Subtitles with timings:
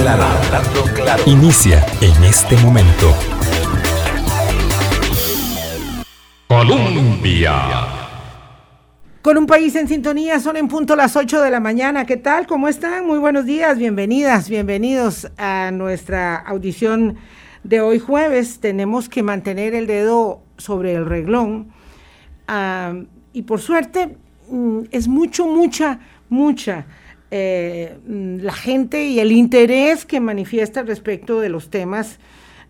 [0.00, 1.22] claro, hablando claro.
[1.26, 3.14] Inicia en este momento.
[6.46, 7.86] Colombia.
[9.22, 12.06] Con un país en sintonía, son en punto las 8 de la mañana.
[12.06, 12.46] ¿Qué tal?
[12.46, 13.06] ¿Cómo están?
[13.06, 17.16] Muy buenos días, bienvenidas, bienvenidos a nuestra audición
[17.64, 18.60] de hoy jueves.
[18.60, 21.72] Tenemos que mantener el dedo sobre el reglón.
[22.46, 22.94] Ah,
[23.32, 24.16] y por suerte,
[24.48, 25.98] mm, es mucho, mucha,
[26.30, 26.86] mucha
[27.30, 32.18] eh, mm, la gente y el interés que manifiesta respecto de los temas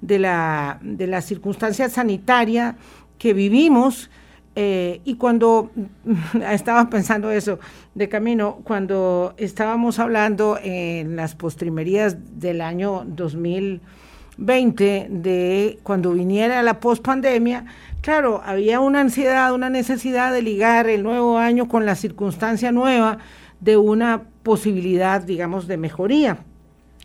[0.00, 2.76] de la, de la circunstancia sanitaria
[3.18, 4.10] que vivimos.
[4.56, 5.70] Eh, y cuando
[6.50, 7.60] estaba pensando eso
[7.94, 16.80] de camino, cuando estábamos hablando en las postrimerías del año 2020, de cuando viniera la
[16.80, 17.66] pospandemia,
[18.00, 23.18] claro, había una ansiedad, una necesidad de ligar el nuevo año con la circunstancia nueva
[23.60, 26.38] de una posibilidad, digamos, de mejoría.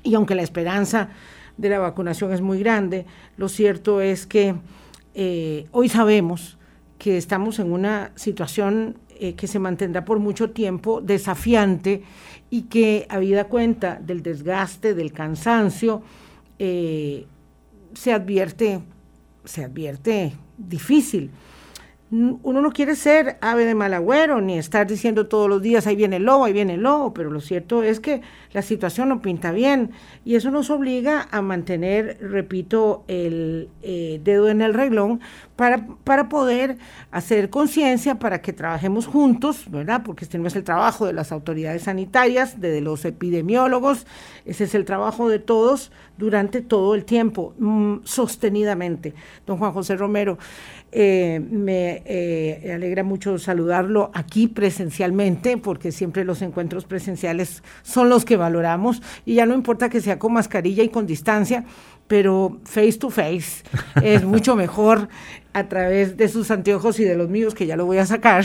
[0.02, 1.10] Y aunque la esperanza
[1.58, 4.56] de la vacunación es muy grande, lo cierto es que
[5.14, 6.58] eh, hoy sabemos
[6.98, 12.04] que estamos en una situación eh, que se mantendrá por mucho tiempo desafiante
[12.50, 16.02] y que, habida cuenta del desgaste, del cansancio,
[16.60, 17.26] eh,
[17.94, 18.80] se advierte,
[19.44, 21.30] se advierte difícil
[22.14, 25.96] uno no quiere ser ave de mal agüero, ni estar diciendo todos los días, ahí
[25.96, 29.20] viene el lobo, ahí viene el lobo, pero lo cierto es que la situación no
[29.20, 29.90] pinta bien
[30.24, 35.22] y eso nos obliga a mantener, repito, el eh, dedo en el reglón
[35.56, 36.78] para, para poder
[37.10, 40.04] hacer conciencia, para que trabajemos juntos, ¿verdad?
[40.06, 44.06] Porque este no es el trabajo de las autoridades sanitarias, de, los epidemiólogos,
[44.46, 49.16] ese es el trabajo de todos durante todo el tiempo, mm, sostenidamente.
[49.48, 50.38] Don Juan José Romero,
[50.96, 58.26] eh, me eh, alegra mucho saludarlo aquí presencialmente, porque siempre los encuentros presenciales son los
[58.26, 59.02] que valoramos.
[59.26, 61.66] Y ya no importa que sea con mascarilla y con distancia,
[62.06, 63.64] pero face to face
[64.04, 65.10] es mucho mejor
[65.54, 68.44] a través de sus anteojos y de los míos, que ya lo voy a sacar,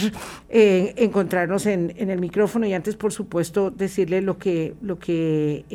[0.49, 2.67] eh, encontrarnos en, el micrófono.
[2.67, 5.67] Y antes, por supuesto, decirle lo que, lo que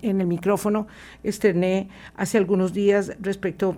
[0.00, 0.86] en el micrófono
[1.22, 3.76] externé hace algunos días respecto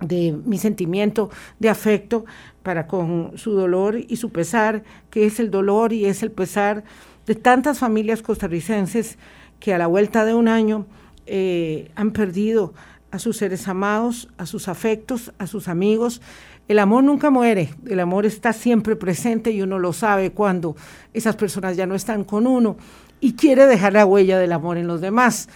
[0.00, 2.24] de mi sentimiento de afecto
[2.62, 6.84] para con su dolor y su pesar, que es el dolor y es el pesar
[7.26, 9.18] de tantas familias costarricenses
[9.58, 10.86] que a la vuelta de un año
[11.26, 12.74] eh, han perdido
[13.10, 16.22] a sus seres amados, a sus afectos, a sus amigos.
[16.68, 20.76] El amor nunca muere, el amor está siempre presente y uno lo sabe cuando
[21.12, 22.76] esas personas ya no están con uno
[23.20, 25.48] y quiere dejar la huella del amor en los demás,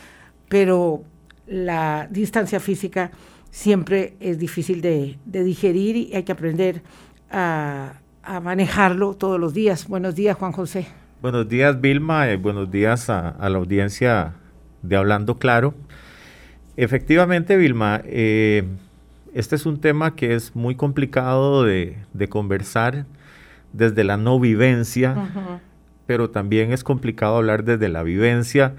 [0.49, 1.03] pero
[1.47, 3.11] la distancia física
[3.55, 6.83] siempre es difícil de, digerir y hay que aprender
[7.31, 7.95] a,
[8.43, 9.87] manejarlo todos los días.
[9.87, 10.89] Buenos días, Juan José.
[11.23, 12.29] Buenos días, Vilma.
[12.29, 14.33] Eh, buenos días a, la audiencia
[14.83, 15.75] de Hablando Claro.
[16.77, 18.65] Efectivamente, Vilma, eh,
[19.35, 21.97] este es un tema que es muy complicado de,
[22.29, 23.07] conversar
[23.73, 25.31] desde la no vivencia,
[26.07, 28.75] pero también es complicado hablar desde la vivencia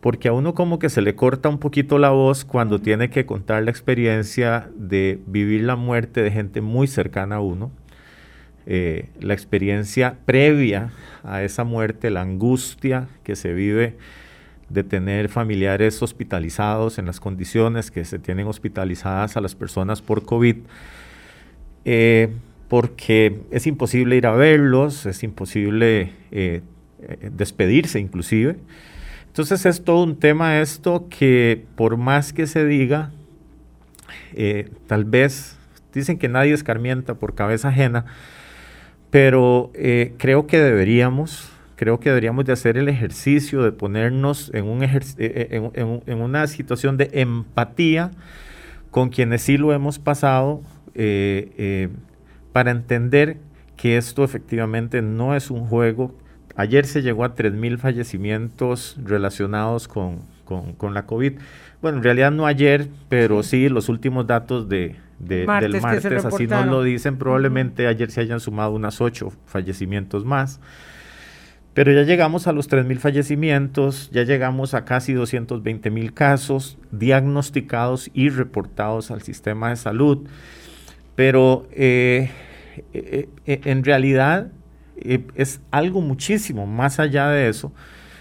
[0.00, 3.26] porque a uno como que se le corta un poquito la voz cuando tiene que
[3.26, 7.72] contar la experiencia de vivir la muerte de gente muy cercana a uno,
[8.66, 10.92] eh, la experiencia previa
[11.24, 13.96] a esa muerte, la angustia que se vive
[14.68, 20.24] de tener familiares hospitalizados en las condiciones que se tienen hospitalizadas a las personas por
[20.24, 20.56] COVID,
[21.86, 22.28] eh,
[22.68, 26.60] porque es imposible ir a verlos, es imposible eh,
[27.32, 28.58] despedirse inclusive.
[29.38, 33.12] Entonces es todo un tema esto que por más que se diga,
[34.34, 35.56] eh, tal vez
[35.94, 38.04] dicen que nadie escarmienta por cabeza ajena,
[39.10, 44.82] pero eh, creo que deberíamos, creo que deberíamos de hacer el ejercicio de ponernos en,
[44.82, 45.70] eh,
[46.04, 48.10] en, una situación de empatía
[48.90, 50.62] con quienes sí lo hemos pasado
[52.52, 53.36] para entender
[53.76, 56.12] que esto efectivamente no es un juego
[56.58, 60.24] Ayer se llegó a 3.000 fallecimientos relacionados con,
[60.92, 61.34] la COVID.
[61.80, 66.66] Bueno, en realidad no ayer, pero sí, los últimos datos de, del martes, así nos
[66.66, 67.16] lo dicen.
[67.16, 70.58] Probablemente ayer se hayan sumado unas 8 fallecimientos más.
[71.74, 78.30] Pero ya llegamos a los 3.000 fallecimientos, ya llegamos a casi 220.000 casos diagnosticados y
[78.30, 80.26] reportados al sistema de salud.
[81.14, 82.32] Pero eh,
[82.92, 84.50] eh, eh, en realidad
[85.34, 87.72] es algo muchísimo más allá de eso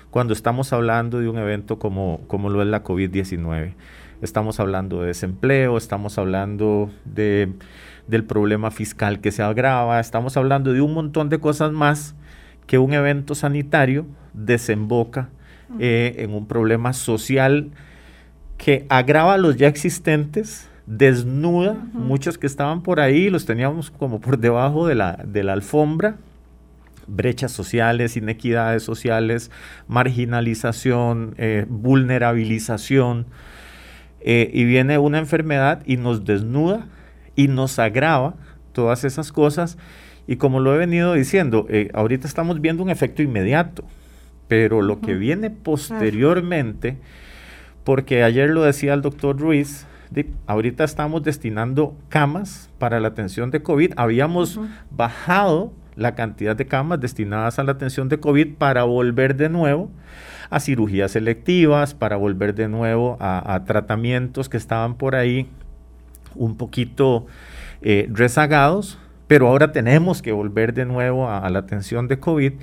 [0.10, 3.74] cuando estamos hablando de un evento como, como lo es la COVID-19.
[4.22, 7.54] Estamos hablando de desempleo, estamos hablando de,
[8.08, 12.16] del problema fiscal que se agrava, estamos hablando de un montón de cosas más
[12.66, 15.30] que un evento sanitario desemboca
[15.80, 17.70] eh, en un problema social
[18.58, 24.40] que agrava los ya existentes, desnuda muchos que estaban por ahí, los teníamos como por
[24.40, 26.18] debajo de la, de la alfombra,
[27.08, 29.52] brechas sociales, inequidades sociales,
[29.88, 33.26] marginalización, eh, vulnerabilización,
[34.22, 36.88] eh, y viene una enfermedad y nos desnuda
[37.36, 38.36] y nos agrava
[38.74, 39.78] todas esas cosas.
[40.28, 43.86] Y como lo he venido diciendo, eh, ahorita estamos viendo un efecto inmediato,
[44.48, 46.98] pero lo que viene posteriormente,
[47.86, 49.86] porque ayer lo decía el doctor Ruiz,
[50.46, 54.60] ahorita estamos destinando camas para la atención de COVID, habíamos
[54.92, 59.92] bajado la cantidad de camas destinadas a la atención de COVID para volver de nuevo
[60.50, 65.50] a cirugías selectivas, para volver de nuevo a, tratamientos que estaban por ahí
[66.36, 67.26] un poquito
[67.82, 68.98] eh, rezagados,
[69.28, 72.54] pero ahora tenemos que volver de nuevo a, la atención de COVID.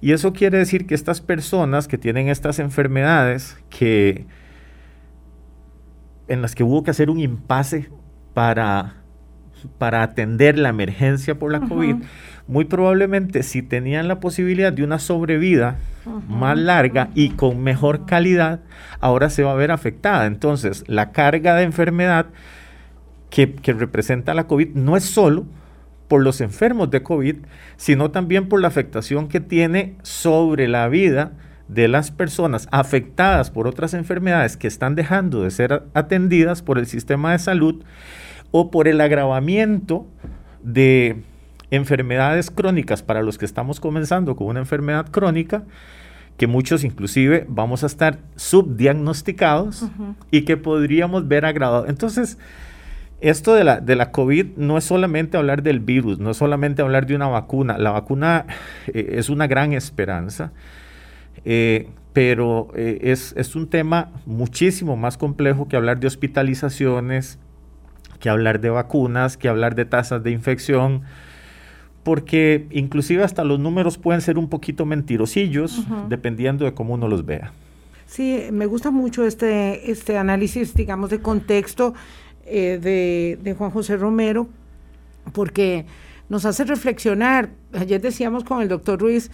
[0.00, 4.26] Y eso quiere decir que estas personas que tienen estas enfermedades, que
[6.28, 7.90] en las que hubo que hacer un impasse
[8.32, 8.94] para,
[9.78, 11.96] para atender la emergencia por la COVID,
[12.46, 15.76] muy probablemente si tenían la posibilidad de una sobrevida
[16.28, 18.60] más larga y con mejor calidad,
[19.00, 20.26] ahora se va a ver afectada.
[20.26, 22.26] Entonces, la carga de enfermedad
[23.30, 25.46] que, que representa la COVID no es solo
[26.08, 27.36] por los enfermos de COVID,
[27.76, 31.32] sino también por la afectación que tiene sobre la vida
[31.68, 36.86] de las personas afectadas por otras enfermedades que están dejando de ser atendidas por el
[36.86, 37.84] sistema de salud
[38.50, 40.06] o por el agravamiento
[40.62, 41.22] de
[41.70, 45.64] enfermedades crónicas para los que estamos comenzando con una enfermedad crónica,
[46.36, 49.86] que muchos inclusive vamos a estar subdiagnosticados
[50.30, 51.88] y que podríamos ver agravado.
[51.88, 52.38] Entonces,
[53.20, 56.82] esto de la, de la COVID no es solamente hablar del virus, no es solamente
[56.82, 57.76] hablar de una vacuna.
[57.76, 58.46] La vacuna
[58.86, 60.52] eh, es una gran esperanza,
[61.44, 67.40] eh, pero eh, es, es un tema muchísimo más complejo que hablar de hospitalizaciones,
[68.18, 71.02] que hablar de vacunas, que hablar de tasas de infección
[72.08, 77.26] porque inclusive hasta los números pueden ser un poquito mentirosillos, dependiendo de cómo uno los
[77.26, 77.52] vea.
[78.06, 81.92] Sí, me gusta mucho este, este análisis, digamos, de contexto
[82.46, 84.48] eh, de, Juan José Romero,
[85.34, 85.84] porque
[86.30, 87.50] nos hace reflexionar.
[87.74, 89.30] Ayer decíamos con el doctor Ruiz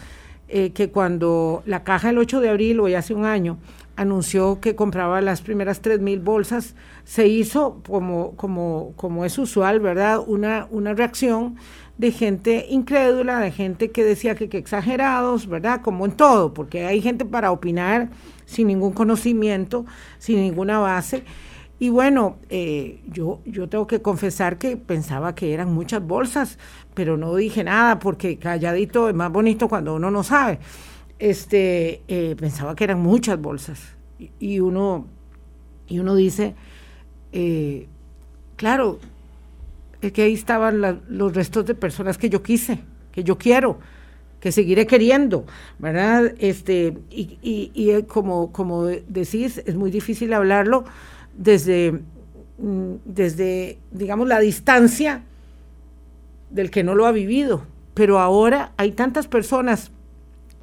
[0.49, 3.59] eh, que cuando la caja el 8 de abril, hoy hace un año,
[3.95, 10.21] anunció que compraba las primeras 3.000 bolsas, se hizo, como, como, como es usual, ¿verdad?,
[10.27, 11.57] una, una reacción
[11.99, 15.81] de gente incrédula, de gente que decía que, que exagerados, ¿verdad?
[15.83, 18.11] Como en todo, porque hay gente para opinar
[18.47, 19.87] sin ningún conocimiento,
[20.19, 21.25] sin ninguna base.
[21.79, 26.59] Y bueno, eh, yo, yo tengo que confesar que pensaba que eran muchas bolsas,
[26.95, 30.61] pero no dije nada porque calladito es más bonito cuando uno no sabe.
[31.19, 33.97] Este, eh, pensaba que eran muchas bolsas.
[34.39, 35.07] Y, uno,
[35.89, 36.55] y uno dice,
[37.37, 37.89] eh,
[38.55, 39.01] claro,
[40.01, 42.79] es que ahí estaban los restos de personas que yo quise,
[43.11, 43.81] que yo quiero,
[44.39, 45.45] que seguiré queriendo,
[45.81, 46.33] ¿verdad?
[46.39, 47.39] Este, y,
[47.75, 50.85] y, eh, como, como decís, es muy difícil hablarlo
[51.37, 52.03] desde,
[52.59, 55.23] mm, desde, digamos, la distancia
[56.51, 57.65] del que no lo ha vivido.
[57.95, 59.91] Pero ahora hay tantas personas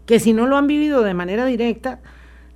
[0.05, 1.99] que si no lo han vivido de manera directa,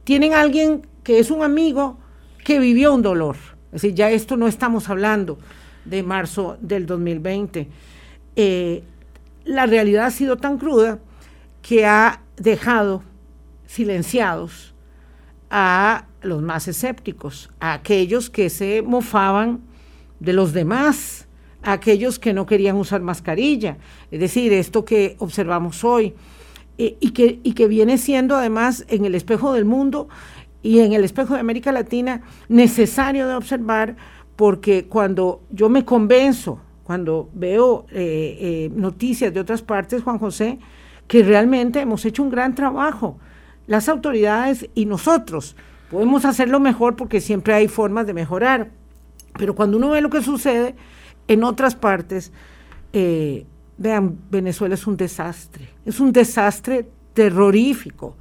[0.05, 1.97] tienen alguien que es un amigo
[2.45, 3.54] que vivió un dolor.
[3.75, 5.37] Es decir, ya esto no estamos hablando
[5.83, 7.67] de marzo del 2020.
[8.37, 8.83] Eh,
[9.43, 10.99] la realidad ha sido tan cruda
[11.61, 13.03] que ha dejado
[13.67, 14.73] silenciados
[15.49, 19.59] a los más escépticos, a aquellos que se mofaban
[20.21, 21.27] de los demás,
[21.61, 23.77] a aquellos que no querían usar mascarilla.
[24.09, 26.13] Es decir, esto que observamos hoy
[26.77, 30.07] eh, y, que, y que viene siendo además en el espejo del mundo
[30.65, 33.95] y en el espejo de América Latina necesario de observar
[34.35, 40.57] porque cuando yo me convenzo, cuando veo eh, eh, noticias de otras partes, Juan José,
[41.07, 43.19] que realmente hemos hecho un gran trabajo,
[43.67, 45.55] las autoridades y nosotros
[45.91, 48.71] podemos hacerlo mejor porque siempre hay formas de mejorar,
[49.37, 50.75] pero cuando uno ve lo que sucede
[51.27, 52.31] en otras partes,
[52.91, 53.45] eh,
[53.77, 58.17] vean, Venezuela es un desastre, es un desastre terrorífico,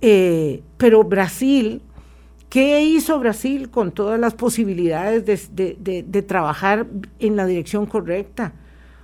[0.00, 1.80] pero Brasil
[2.54, 6.86] ¿Qué hizo Brasil con todas las posibilidades de, trabajar
[7.18, 8.52] en la dirección correcta?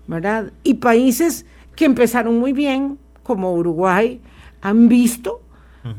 [0.07, 0.53] ¿verdad?
[0.63, 4.21] Y países que empezaron muy bien, como Uruguay,
[4.61, 5.43] han visto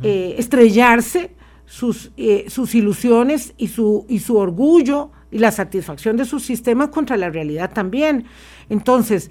[0.01, 1.31] eh, estrellarse
[1.65, 6.87] sus, eh, sus ilusiones y su, y su orgullo y la satisfacción de sus sistemas
[6.87, 8.27] contra la realidad también.
[8.69, 9.29] Entonces,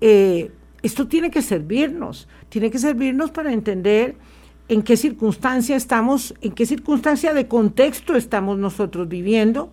[0.00, 0.50] eh,
[0.82, 4.16] esto tiene que servirnos, tiene que servirnos para entender
[4.68, 9.72] en qué circunstancia estamos, en qué circunstancia de contexto estamos nosotros viviendo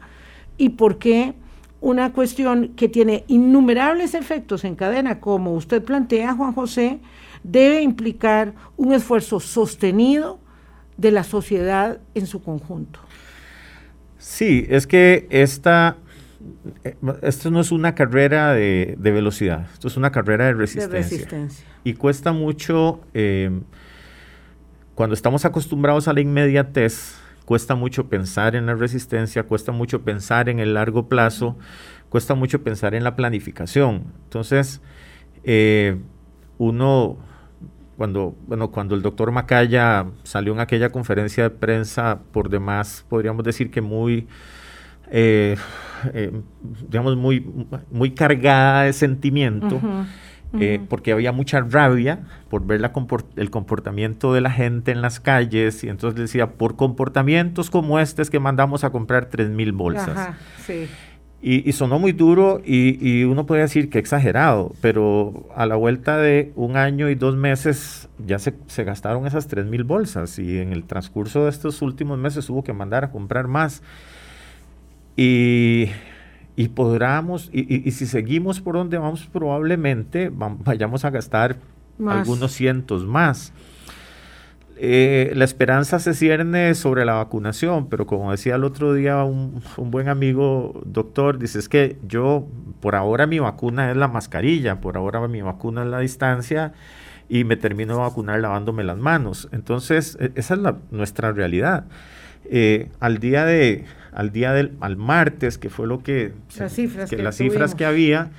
[0.58, 1.34] y por qué
[1.82, 7.00] una cuestión que tiene innumerables efectos en cadena, como usted plantea, Juan José,
[7.44, 10.40] debe implicar un esfuerzo sostenido
[10.98, 13.00] de la sociedad en su conjunto.
[14.18, 15.96] Sí, es que esta,
[17.22, 21.26] esto no es una carrera de, velocidad, esto es una carrera de resistencia.
[21.86, 23.50] Y cuesta mucho, eh,
[25.00, 30.50] cuando estamos acostumbrados a la inmediatez, cuesta mucho pensar en la resistencia, cuesta mucho pensar
[30.50, 31.58] en el largo plazo,
[32.10, 34.12] cuesta mucho pensar en la planificación.
[34.26, 34.82] Entonces,
[35.46, 35.96] eh,
[36.58, 37.16] uno,
[37.96, 43.46] cuando, bueno, cuando el doctor Macaya salió en aquella conferencia de prensa, por demás, podríamos
[43.46, 44.28] decir que muy,
[45.12, 45.56] eh,
[46.14, 46.42] eh,
[46.90, 47.50] digamos, muy,
[47.90, 49.80] muy cargada de sentimiento.
[50.54, 52.82] Eh, porque había mucha rabia por ver
[53.36, 58.24] el comportamiento de la gente en las calles y entonces decía, por comportamientos como este
[58.24, 60.36] es que mandamos a comprar tres mil bolsas.
[61.40, 66.52] y, sonó muy duro y, uno puede decir que exagerado, pero a la vuelta de
[66.56, 70.74] un año y dos meses ya se, se gastaron esas tres mil bolsas y en
[70.74, 73.84] el transcurso de estos últimos meses hubo que mandar a comprar más.
[75.16, 75.90] Y
[76.60, 81.56] y podamos, y, si seguimos por donde vamos, probablemente vayamos a gastar
[82.06, 83.54] algunos cientos más.
[84.76, 89.64] Eh, la esperanza se cierne sobre la vacunación, pero como decía el otro día un,
[89.78, 92.46] buen amigo doctor, dice, es que yo,
[92.82, 96.74] por ahora mi vacuna es la mascarilla, por ahora mi vacuna es la distancia
[97.30, 99.48] y me termino de vacunar lavándome las manos.
[99.54, 101.86] Entonces, e, esa es la, nuestra realidad.
[102.52, 107.10] Eh, al día de, al día del al martes, que fue lo que, las cifras
[107.10, 108.32] que, las cifras que había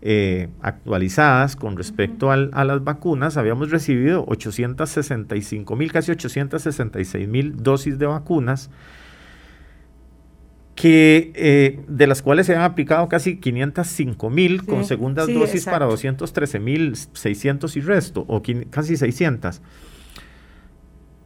[0.00, 7.98] eh, actualizadas con respecto a las vacunas, habíamos recibido 865 mil, casi 866 mil dosis
[7.98, 8.70] de vacunas,
[10.76, 15.86] que eh, de las cuales se han aplicado casi 505 mil con segundas dosis para
[15.86, 19.60] 213 mil 600 y resto, o casi 600.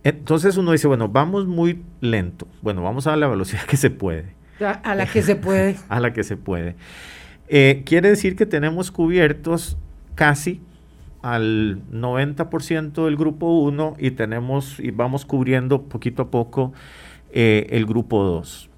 [0.04, 2.48] Entonces uno dice, bueno, vamos muy lento.
[2.60, 4.34] Bueno, vamos a la velocidad que se puede.
[4.60, 5.76] A la que se puede.
[5.88, 6.76] a la que se puede.
[7.48, 9.76] Eh, quiere decir que tenemos cubiertos
[10.14, 10.60] casi
[11.22, 16.72] al 90% del grupo 1 y tenemos y vamos cubriendo poquito a poco
[17.30, 18.70] eh, el grupo 2.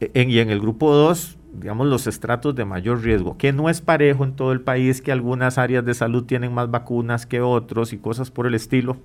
[0.00, 3.80] E, y en el grupo 2, digamos, los estratos de mayor riesgo, que no es
[3.80, 7.92] parejo en todo el país, que algunas áreas de salud tienen más vacunas que otros
[7.92, 8.98] y cosas por el estilo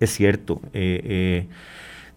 [0.00, 0.60] es cierto.
[0.72, 1.48] Eh, eh,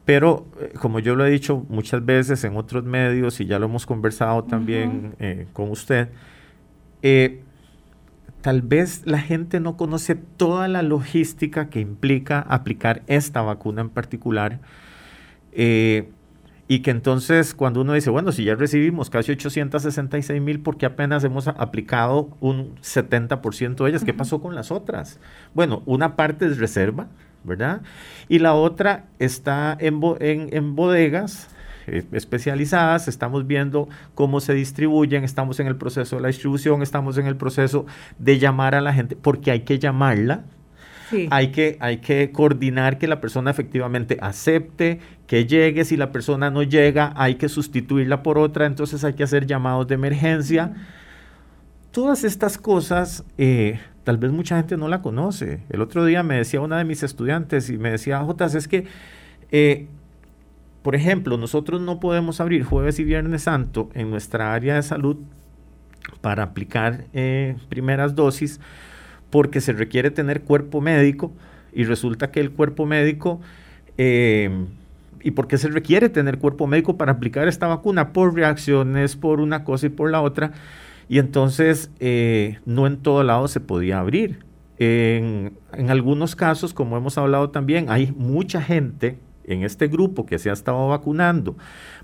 [0.05, 3.65] pero, eh, como yo lo he dicho muchas veces en otros medios y ya lo
[3.65, 5.15] hemos conversado también
[5.53, 6.09] con usted,
[8.41, 13.89] tal vez la gente no conoce toda la logística que implica aplicar esta vacuna en
[13.89, 14.59] particular.
[16.71, 21.23] y que entonces cuando uno dice, bueno, si ya recibimos casi 866 mil, porque apenas
[21.23, 24.03] hemos aplicado un 70% de ellas?
[24.03, 25.19] ¿Qué pasó con las otras?
[25.55, 27.07] Bueno, una parte es reserva,
[27.43, 27.81] ¿verdad?
[28.27, 31.49] Y la otra está en, en, bodegas
[31.87, 37.17] eh, especializadas, estamos viendo cómo se distribuyen, estamos en el proceso de la distribución, estamos
[37.17, 37.85] en el proceso
[38.17, 40.43] de llamar a la gente, porque hay que llamarla,
[41.31, 45.83] Hay, que, hay que coordinar que la persona efectivamente acepte, que llegue.
[45.83, 48.67] Si la persona no llega, hay que sustituirla por otra.
[48.67, 50.73] Entonces hay que hacer llamados de emergencia.
[51.91, 55.59] Todas estas cosas eh, tal vez mucha gente no la conoce.
[55.69, 58.85] El otro día me decía una de mis estudiantes y me decía, Jotas, es que,
[59.51, 59.85] eh,
[60.81, 65.17] por ejemplo, nosotros no podemos abrir jueves y viernes santo en nuestra área de salud
[66.21, 68.59] para aplicar eh, primeras dosis
[69.29, 71.31] porque se requiere tener cuerpo médico
[71.71, 73.39] y resulta que el cuerpo médico...
[73.99, 74.49] Eh,
[75.21, 78.11] ¿Y por qué se requiere tener cuerpo médico para aplicar esta vacuna?
[78.11, 80.53] Por reacciones, por una cosa y por la otra.
[81.09, 84.45] Y entonces eh, no en todo lado se podía abrir.
[84.77, 85.57] En,
[85.89, 90.53] algunos casos, como hemos hablado también, hay mucha gente en este grupo que se ha
[90.53, 91.57] estado vacunando,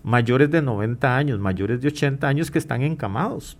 [0.04, 3.58] mayores de 90 años, mayores de 80 años que están encamados.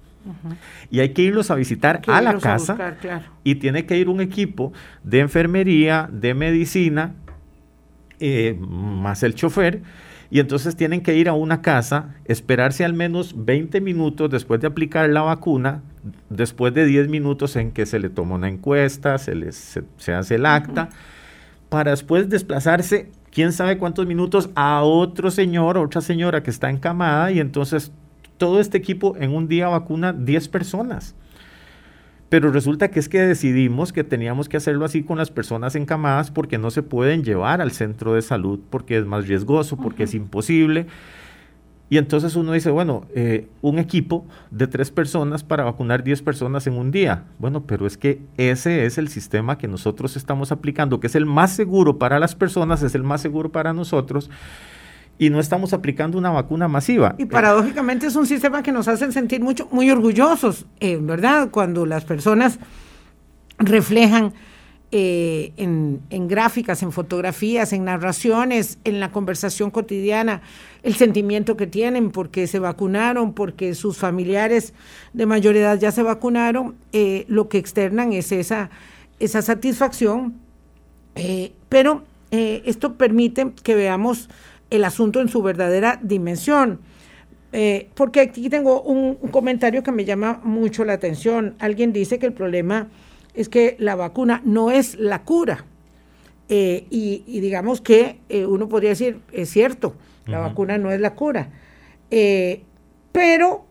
[0.90, 2.98] Y hay que irlos a visitar a la casa
[3.44, 4.74] y tiene que ir un equipo
[5.04, 7.14] de enfermería, de medicina,
[8.20, 9.84] eh, más el chofer,
[10.30, 14.68] y entonces tienen que ir a una casa, esperarse al menos 20 minutos después de
[14.68, 15.84] aplicar la vacuna,
[16.30, 20.36] después de 10 minutos en que se le toma una encuesta, se, les, se, hace
[20.36, 20.90] el acta,
[21.70, 27.32] para después desplazarse quién sabe cuántos minutos a otro señor, otra señora que está encamada
[27.32, 27.92] y entonces
[28.38, 31.16] todo este equipo en un día vacuna 10 personas.
[32.36, 36.32] Pero resulta que es que decidimos que teníamos que hacerlo así con las personas encamadas
[36.32, 40.14] porque no se pueden llevar al centro de salud, porque es más riesgoso, porque es
[40.14, 40.86] imposible.
[41.90, 46.68] Y entonces uno dice, bueno, eh, un equipo de tres personas para vacunar 10 personas
[46.68, 47.24] en un día.
[47.40, 51.26] Bueno, pero es que ese es el sistema que nosotros estamos aplicando, que es el
[51.26, 54.30] más seguro para las personas, es el más seguro para nosotros
[55.18, 57.16] y no estamos aplicando una vacuna masiva.
[57.18, 61.50] Y paradójicamente es un sistema que nos hace sentir mucho, muy orgullosos, eh, ¿verdad?
[61.52, 62.60] Cuando las personas
[63.58, 64.34] reflejan
[64.92, 70.42] eh, en, gráficas, en fotografías, en narraciones, en la conversación cotidiana,
[70.84, 74.74] el sentimiento que tienen porque se vacunaron, porque sus familiares
[75.14, 78.70] de mayor edad ya se vacunaron, eh, lo que externan es esa,
[79.20, 80.36] esa satisfacción.
[81.70, 84.28] pero esto permite que veamos
[84.70, 86.80] el asunto en su verdadera dimensión.
[87.52, 91.56] Eh, porque aquí tengo un, comentario que me llama mucho la atención.
[91.60, 92.90] Alguien dice que el problema
[93.34, 95.66] es que la vacuna no es la cura.
[96.50, 99.96] Eh, y, digamos que eh, uno podría decir, es cierto,
[100.28, 101.50] la vacuna no es la cura.
[103.12, 103.66] pero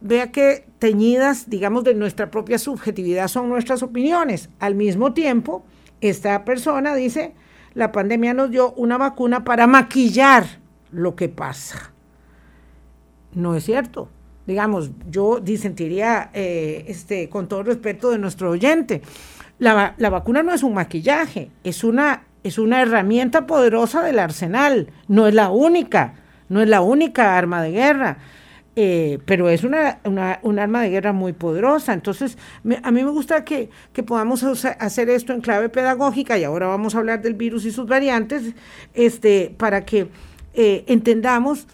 [0.00, 4.48] vea que teñidas, digamos, de nuestra propia subjetividad son nuestras opiniones.
[4.58, 5.64] Al mismo tiempo,
[6.00, 7.34] esta persona dice,
[7.74, 10.44] la pandemia nos dio una vacuna para maquillar
[10.92, 11.92] lo que pasa.
[13.34, 14.08] No es cierto.
[14.46, 19.02] Digamos, yo disentiría, eh, este, con todo respeto de nuestro oyente,
[19.58, 25.28] la, vacuna no es un maquillaje, es una, es una herramienta poderosa del arsenal, no
[25.28, 26.14] es la única,
[26.48, 28.18] no es la única arma de guerra.
[28.76, 31.92] Eh, pero es una, una, arma de guerra muy poderosa.
[31.92, 32.38] Entonces,
[32.82, 33.68] a mí me gusta que,
[34.06, 37.86] podamos hacer esto en clave pedagógica y ahora vamos a hablar del virus y sus
[37.86, 38.54] variantes,
[38.94, 40.08] este, para que
[40.54, 41.66] eh, entendamos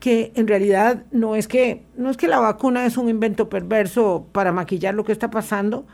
[0.00, 4.26] que en realidad no es que, no es que la vacuna es un invento perverso
[4.32, 5.86] para maquillar lo que está pasando,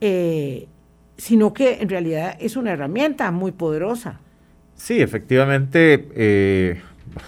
[0.00, 0.68] eh,
[1.16, 4.20] sino que en realidad es una herramienta muy poderosa.
[4.74, 6.80] Sí, efectivamente,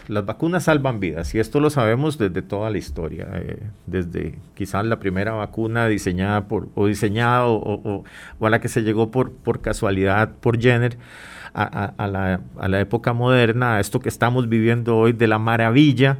[0.09, 4.85] las vacunas salvan vidas y esto lo sabemos desde toda la historia, eh, desde quizás
[4.85, 8.05] la primera vacuna diseñada por, o diseñada o,
[8.41, 10.99] a la que se llegó por, por casualidad por Jenner
[11.53, 12.39] a,
[12.69, 16.19] la, época moderna, a esto que estamos viviendo hoy de la maravilla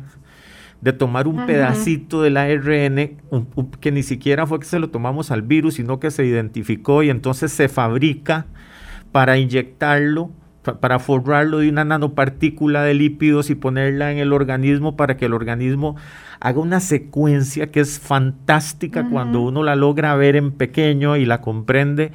[0.81, 3.19] de tomar un pedacito del ARN
[3.81, 7.11] que ni siquiera fue que se lo tomamos al virus, sino que se identificó y
[7.11, 8.47] entonces se fabrica
[9.13, 10.31] para inyectarlo
[10.63, 15.33] para forrarlo de una nanopartícula de lípidos y ponerla en el organismo para que el
[15.33, 15.97] organismo
[16.39, 21.41] haga una secuencia que es fantástica cuando uno la logra ver en pequeño y la
[21.41, 22.13] comprende.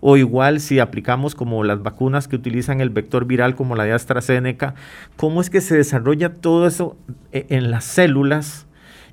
[0.00, 3.92] O igual si aplicamos como las vacunas que utilizan el vector viral como la de
[3.92, 4.76] AstraZeneca,
[5.16, 6.96] cómo es que se desarrolla todo eso
[7.32, 8.66] e, en las células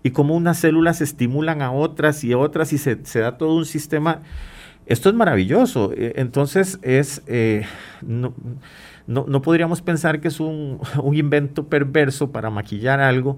[0.03, 3.55] y cómo unas células estimulan a otras y a otras y se, se da todo
[3.55, 4.19] un sistema
[4.85, 5.91] esto es maravilloso.
[5.93, 7.65] E, entonces, es, eh,
[8.01, 8.33] no,
[9.07, 10.79] no, podríamos pensar que es un,
[11.13, 13.37] invento perverso para maquillar algo.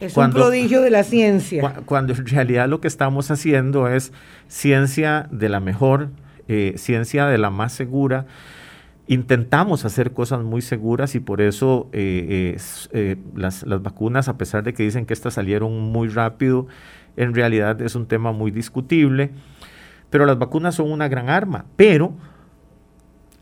[0.00, 1.74] Es un prodigio de la ciencia.
[1.84, 4.12] cuando en realidad lo que estamos haciendo es
[4.48, 6.10] ciencia de la mejor,
[6.48, 8.26] eh, ciencia de la más segura.
[9.06, 12.56] Intentamos hacer cosas muy seguras y por eso eh,
[13.36, 16.66] las, las vacunas, a pesar de que dicen que estas salieron muy rápido,
[17.16, 19.30] en realidad es un tema muy discutible.
[20.12, 22.12] Pero las vacunas son una gran arma, pero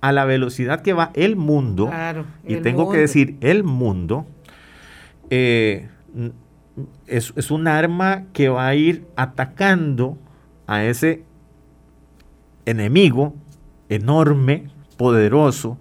[0.01, 1.91] a la velocidad que va el mundo,
[2.47, 4.25] y tengo que decir el mundo,
[5.31, 5.89] eh,
[7.09, 10.17] es, es un arma que va a ir atacando
[10.69, 11.25] a ese
[12.67, 13.35] enemigo
[13.89, 15.77] enorme, poderoso,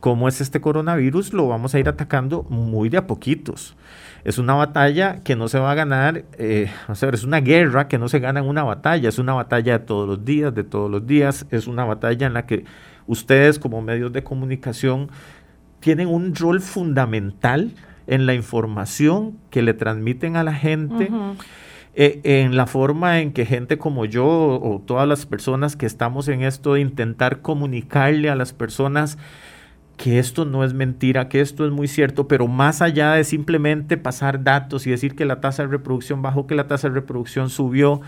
[0.00, 3.76] como es este coronavirus, lo vamos a ir atacando muy de a poquitos
[4.24, 7.88] es una batalla que no se va a ganar, eh, o sea, es una guerra
[7.88, 10.64] que no se gana en una batalla, es una batalla de todos los días, de
[10.64, 12.64] todos los días, es una batalla en la que
[13.06, 15.08] ustedes como medios de comunicación
[15.80, 17.72] tienen un rol fundamental
[18.06, 21.10] en la información que le transmiten a la gente.
[21.94, 26.28] Eh, en la forma en que gente como yo o todas las personas que estamos
[26.28, 29.18] en esto de intentar comunicarle a las personas
[29.98, 33.96] que esto no es mentira, que esto es muy cierto, pero más allá de simplemente
[33.96, 37.50] pasar datos y decir que la tasa de reproducción bajó, que la tasa de reproducción
[37.50, 38.00] subió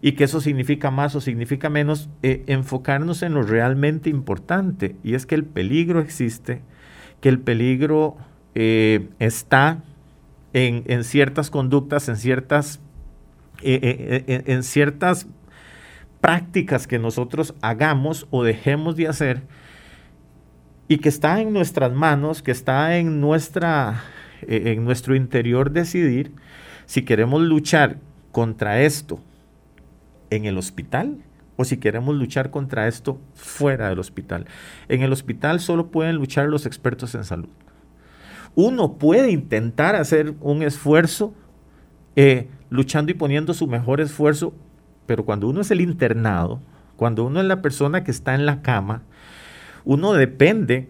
[0.00, 4.96] y que eso significa más o significa menos, eh, enfocarnos en lo realmente importante.
[5.04, 6.62] Y es que el peligro existe,
[7.20, 8.16] que el peligro
[8.54, 9.82] eh, está
[10.54, 12.80] en, ciertas conductas, en ciertas,
[13.62, 15.26] eh, en ciertas
[16.22, 19.42] prácticas que nosotros hagamos o dejemos de hacer
[20.88, 24.02] y que está en nuestras manos, que está en, nuestra,
[24.42, 26.32] eh, en nuestro interior decidir
[26.86, 27.98] si queremos luchar
[28.32, 29.20] contra esto
[30.30, 31.18] en el hospital
[31.56, 34.46] o si queremos luchar contra esto fuera del hospital.
[34.88, 37.48] En el hospital solo pueden luchar los expertos en salud.
[38.54, 41.34] Uno puede intentar hacer un esfuerzo
[42.16, 44.54] eh, luchando y poniendo su mejor esfuerzo,
[45.06, 46.60] pero cuando uno es el internado,
[46.96, 49.02] cuando uno es la persona que está en la cama,
[49.84, 50.88] uno depende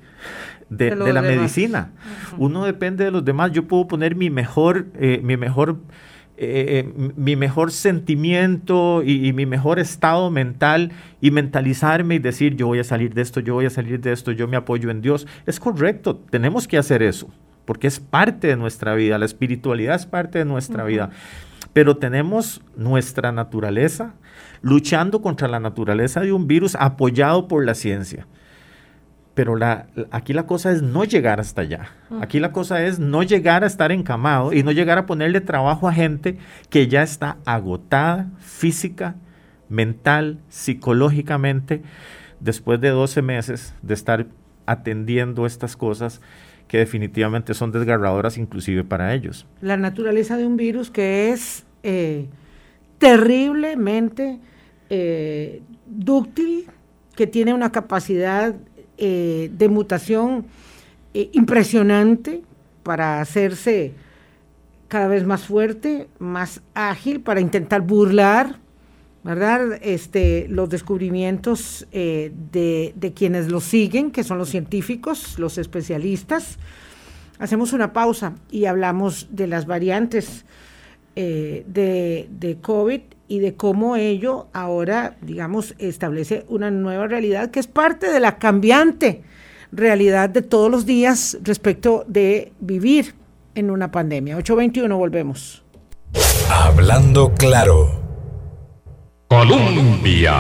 [0.71, 1.93] de, la medicina,
[2.39, 3.53] uno depende de los demás.
[3.53, 5.79] Yo puedo poner mi mejor, eh, mi mejor
[6.37, 12.67] eh, eh, mi mejor sentimiento y, mi mejor estado mental y mentalizarme y decir yo
[12.67, 15.01] voy a salir de esto, yo voy a salir de esto, yo me apoyo en
[15.01, 15.29] Dios.
[15.47, 17.29] Es correcto, tenemos que hacer eso,
[17.65, 21.11] porque es parte de nuestra vida, la espiritualidad es parte de nuestra vida.
[21.73, 24.15] Pero tenemos nuestra naturaleza
[24.61, 28.27] luchando contra la naturaleza de un virus apoyado por la ciencia.
[29.35, 31.89] Pero la, aquí la cosa es no llegar hasta allá.
[32.21, 35.89] Aquí la cosa es no llegar a estar encamado y no llegar a ponerle trabajo
[35.89, 36.39] a gente
[36.71, 39.17] que ya está agotada física,
[39.69, 41.83] mental, psicológicamente,
[42.39, 44.27] después de 12 meses de estar
[44.67, 46.21] atendiendo estas cosas
[46.69, 49.47] que definitivamente son desgarradoras inclusive para ellos.
[49.61, 52.29] La naturaleza de un virus que es eh,
[52.99, 54.41] terriblemente
[54.91, 56.67] eh, dúctil,
[57.15, 58.55] que tiene una capacidad
[58.99, 60.47] eh, de mutación
[61.13, 62.43] eh, impresionante
[62.83, 63.93] para hacerse
[64.89, 68.59] cada vez más fuerte, más ágil, para intentar burlar,
[69.25, 69.79] ¿verdad?
[69.83, 76.59] Este, los descubrimientos eh, de, quienes lo siguen, que son los científicos, los especialistas.
[77.39, 80.45] Hacemos una pausa y hablamos de las variantes
[81.17, 87.67] de, de COVID y de cómo ello ahora, digamos, establece una nueva realidad que es
[87.67, 89.23] parte de la cambiante
[89.73, 93.15] realidad de todos los días respecto de vivir
[93.55, 94.37] en una pandemia.
[94.37, 95.63] 821, volvemos.
[96.51, 98.03] Hablando claro.
[99.29, 100.33] Colombia.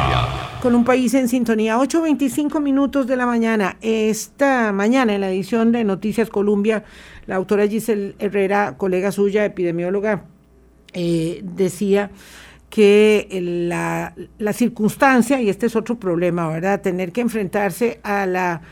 [0.62, 3.76] Con un país en sintonía, 8.25 minutos de la mañana.
[3.80, 6.84] Esta mañana en la edición de Noticias Colombia,
[7.26, 10.24] la autora Giselle Herrera, colega suya, epidemióloga,
[10.92, 12.10] eh, decía
[12.74, 16.80] que la, circunstancia, y este es otro problema, ¿verdad?
[16.80, 18.62] Tener que enfrentarse a la,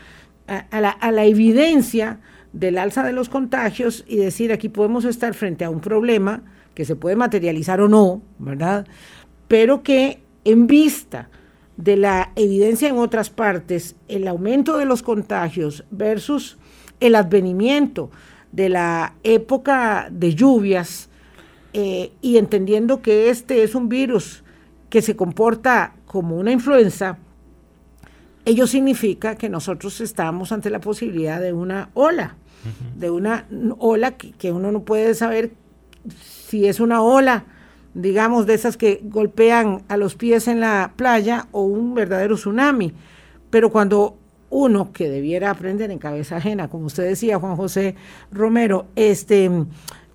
[0.45, 2.19] a, la, a la evidencia
[2.51, 6.83] del alza de los contagios y decir aquí podemos estar frente a un problema que
[6.83, 8.85] se puede materializar o no, ¿verdad?
[9.47, 11.29] Pero que en vista
[11.77, 16.57] de la evidencia en otras partes, el aumento de los contagios versus
[16.99, 18.11] el advenimiento
[18.51, 21.09] de la época de lluvias,
[21.73, 24.43] eh, y entendiendo que este es un virus
[24.89, 27.17] que se comporta como una influenza,
[28.45, 32.35] ello significa que nosotros estamos ante la posibilidad de una ola,
[32.95, 33.47] de una
[33.79, 35.53] ola que, uno no puede saber
[36.21, 37.45] si es una ola,
[37.93, 42.93] digamos, de esas que golpean a los pies en la playa o un verdadero tsunami.
[43.49, 44.17] Pero cuando
[44.49, 47.95] uno que debiera aprender en cabeza ajena, como usted decía, Juan José
[48.31, 49.49] Romero, este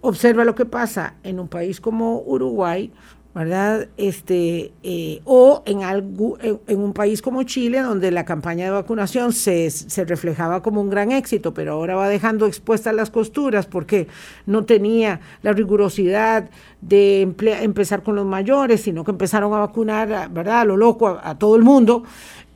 [0.01, 2.93] observa lo que pasa en un país como Uruguay,
[3.35, 3.89] ¿verdad?
[3.97, 9.71] Este, eh, o en, en, un país como Chile, donde la campaña de vacunación se,
[9.71, 14.09] se, reflejaba como un gran éxito, pero ahora va dejando expuestas las costuras porque
[14.47, 20.63] no tenía la rigurosidad de empezar con los mayores, sino que empezaron a vacunar, ¿verdad?
[20.63, 22.03] A lo loco, a, todo el mundo.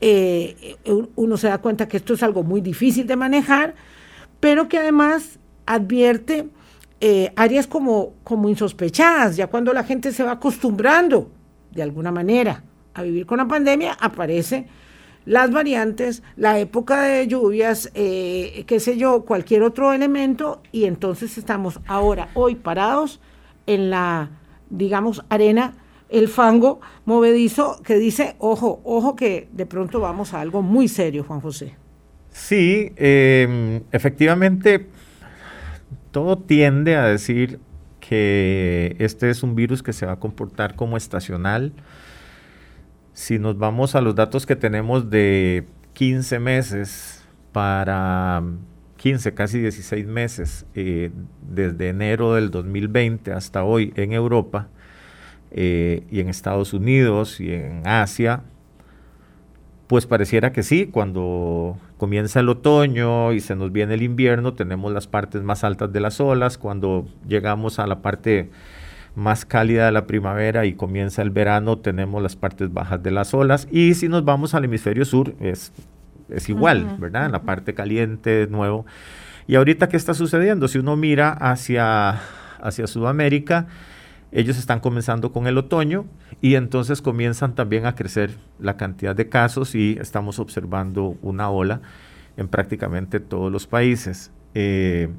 [0.00, 0.76] Eh,
[1.14, 3.76] uno se da cuenta que esto es algo muy difícil de manejar,
[4.40, 6.48] pero que además advierte
[7.04, 11.32] eh, áreas como, como insospechadas, ya cuando la gente se va acostumbrando
[11.72, 12.62] de alguna manera
[12.94, 14.68] a vivir con la pandemia, aparecen
[15.24, 21.38] las variantes, la época de lluvias, eh, qué sé yo, cualquier otro elemento, y entonces
[21.38, 23.20] estamos ahora, hoy, parados
[23.66, 24.30] en la,
[24.70, 25.74] digamos, arena,
[26.08, 31.24] el fango movedizo que dice, ojo, ojo que de pronto vamos a algo muy serio,
[31.24, 31.74] Juan José.
[32.30, 34.86] Sí, em, efectivamente
[36.12, 37.58] todo tiende a decir
[38.00, 41.72] que este es un virus que se va a comportar como estacional.
[43.14, 48.42] Si nos vamos a los datos que tenemos de 15 meses para
[48.98, 51.10] 15, casi 16 meses, eh,
[51.50, 54.68] desde enero del 2020 hasta hoy en Europa
[55.50, 58.42] eh, y en Estados Unidos y en Asia,
[59.92, 64.90] pues pareciera que sí, cuando comienza el otoño y se nos viene el invierno, tenemos
[64.90, 68.48] las partes más altas de las olas, cuando llegamos a la parte
[69.16, 73.34] más cálida de la primavera y comienza el verano, tenemos las partes bajas de las
[73.34, 75.74] olas, y si nos vamos al hemisferio sur, es,
[76.30, 77.26] es igual, ¿verdad?
[77.26, 78.86] En la parte caliente, de nuevo.
[79.46, 80.68] Y ahorita, ¿qué está sucediendo?
[80.68, 82.18] Si uno mira hacia,
[82.62, 83.66] hacia Sudamérica,
[84.32, 86.06] ellos están comenzando con el otoño
[86.40, 91.82] y entonces comienzan también a crecer la cantidad de casos y estamos observando una ola
[92.38, 94.32] en prácticamente todos los países.
[94.54, 95.10] Eh,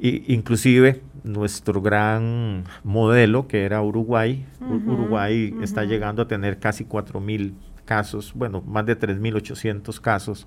[0.00, 7.52] inclusive nuestro gran modelo, que era Uruguay, Uruguay está llegando a tener casi 4.000
[7.84, 10.46] casos, bueno, más de 3.800 casos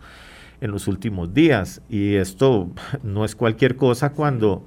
[0.60, 1.84] en los últimos días.
[1.88, 2.72] Y esto
[3.04, 4.66] no es cualquier cosa cuando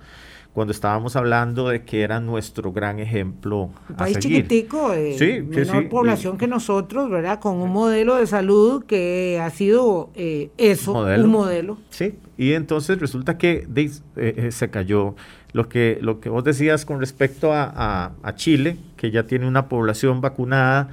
[0.57, 3.69] cuando estábamos hablando de que era nuestro gran ejemplo.
[3.91, 7.41] Un país chiquitico, de menor población que nosotros, ¿verdad?
[7.41, 11.77] Con un modelo de salud que ha sido eh, eso, un modelo.
[11.91, 15.15] Sí, y entonces resulta que eh, eh, se cayó.
[15.53, 20.23] Lo que, lo que vos decías con respecto a Chile, que ya tiene una población
[20.23, 20.89] vacunada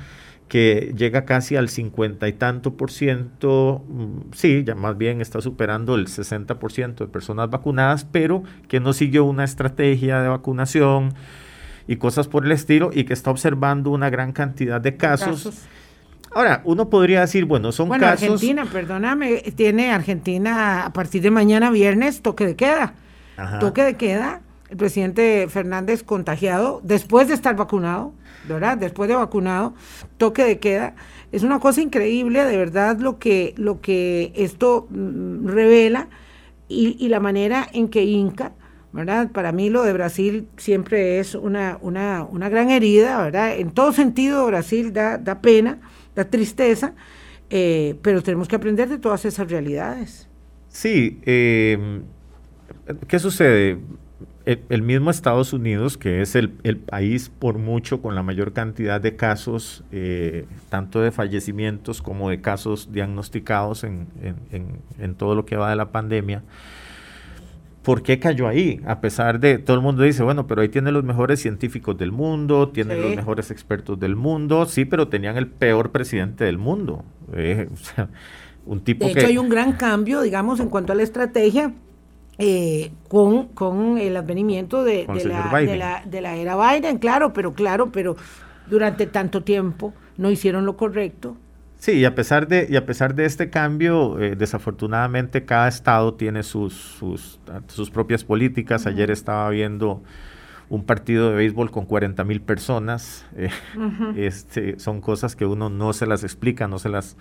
[0.53, 5.41] que llega casi al cincuenta y tanto por ciento, mm, sí, ya más bien está
[5.41, 10.27] superando el 60 por ciento de personas vacunadas, pero que no siguió una estrategia de
[10.27, 11.15] vacunación
[11.87, 15.65] y cosas por el estilo y que está observando una gran cantidad de casos.
[16.35, 18.29] Ahora, uno podría decir, bueno, son bueno, casos...
[18.29, 22.93] Argentina, perdóname, tiene Argentina a partir de mañana viernes toque de queda.
[23.59, 28.13] Toque de queda, el presidente Fernández contagiado después de estar vacunado
[28.47, 28.77] ¿verdad?
[28.77, 29.73] Después de vacunado,
[30.17, 30.95] toque de queda.
[31.31, 36.09] Es una cosa increíble, de verdad, lo que, lo que esto mm, revela
[36.67, 38.53] y, la manera en que Inca,
[38.91, 39.31] ¿verdad?
[39.31, 43.55] Para mí lo de Brasil siempre es una, una, una gran herida, ¿verdad?
[43.57, 45.79] En todo sentido Brasil da, da pena,
[46.15, 46.95] da tristeza,
[47.49, 50.27] eh, pero tenemos que aprender de todas esas realidades.
[50.69, 52.01] Sí, eh,
[53.07, 53.77] ¿qué sucede?
[54.45, 59.15] El, mismo Estados Unidos, que es el, país por mucho con la mayor cantidad de
[59.15, 65.77] casos, eh, tanto de fallecimientos como de casos diagnosticados en, todo lo que va de
[65.77, 66.43] la pandemia,
[67.83, 68.81] ¿por qué cayó ahí?
[68.85, 72.11] A pesar de, todo el mundo dice, bueno, pero ahí tiene los mejores científicos del
[72.11, 77.05] mundo, tiene los mejores expertos del mundo, sí, pero tenían el peor presidente del mundo.
[77.33, 77.69] Eh,
[78.65, 81.73] un tipo de hecho, hay un gran cambio, digamos, en cuanto a la estrategia
[82.39, 88.15] eh, con, con, el advenimiento de, la, de, la, era Biden, claro, pero claro, pero
[88.67, 91.37] durante tanto tiempo no hicieron lo correcto.
[91.77, 96.15] Sí, y a pesar de, y a pesar de este cambio, eh, desafortunadamente cada estado
[96.15, 98.87] tiene sus, sus, sus propias políticas.
[98.87, 100.01] Ayer estaba viendo
[100.69, 103.25] un partido de béisbol con 40 mil personas.
[103.35, 103.49] Eh,
[104.15, 107.15] este, son cosas que uno no se las explica, no se las,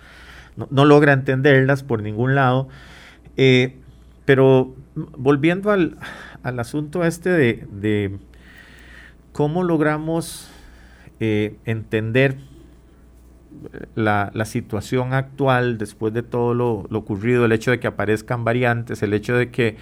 [0.55, 2.67] no, logra entenderlas por ningún lado.
[4.25, 5.97] pero volviendo al,
[6.43, 8.17] asunto este de,
[9.31, 10.49] cómo logramos
[11.19, 12.37] eh, entender
[13.95, 19.13] la, situación actual después de todo lo, ocurrido, el hecho de que aparezcan variantes, el
[19.13, 19.77] hecho de que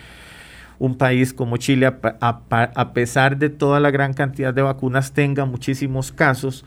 [0.80, 6.12] un país como Chile, a, pesar de toda la gran cantidad de vacunas, tenga muchísimos
[6.12, 6.65] casos.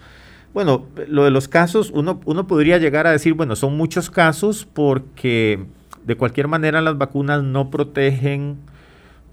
[0.53, 4.69] Bueno, lo de los casos, uno, uno podría llegar a decir, bueno, son muchos casos
[4.73, 5.67] porque
[6.05, 8.59] de cualquier manera las vacunas no protegen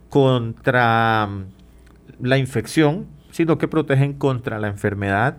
[0.10, 5.38] contra mm, la infección, sino que protegen contra la enfermedad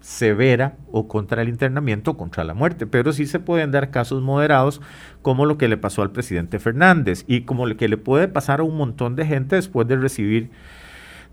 [0.00, 4.22] severa o contra el internamiento o contra la muerte, pero sí se pueden dar casos
[4.22, 4.80] moderados
[5.20, 8.60] como lo que le pasó al presidente Fernández y como lo que le puede pasar
[8.60, 10.50] a un montón de gente después de recibir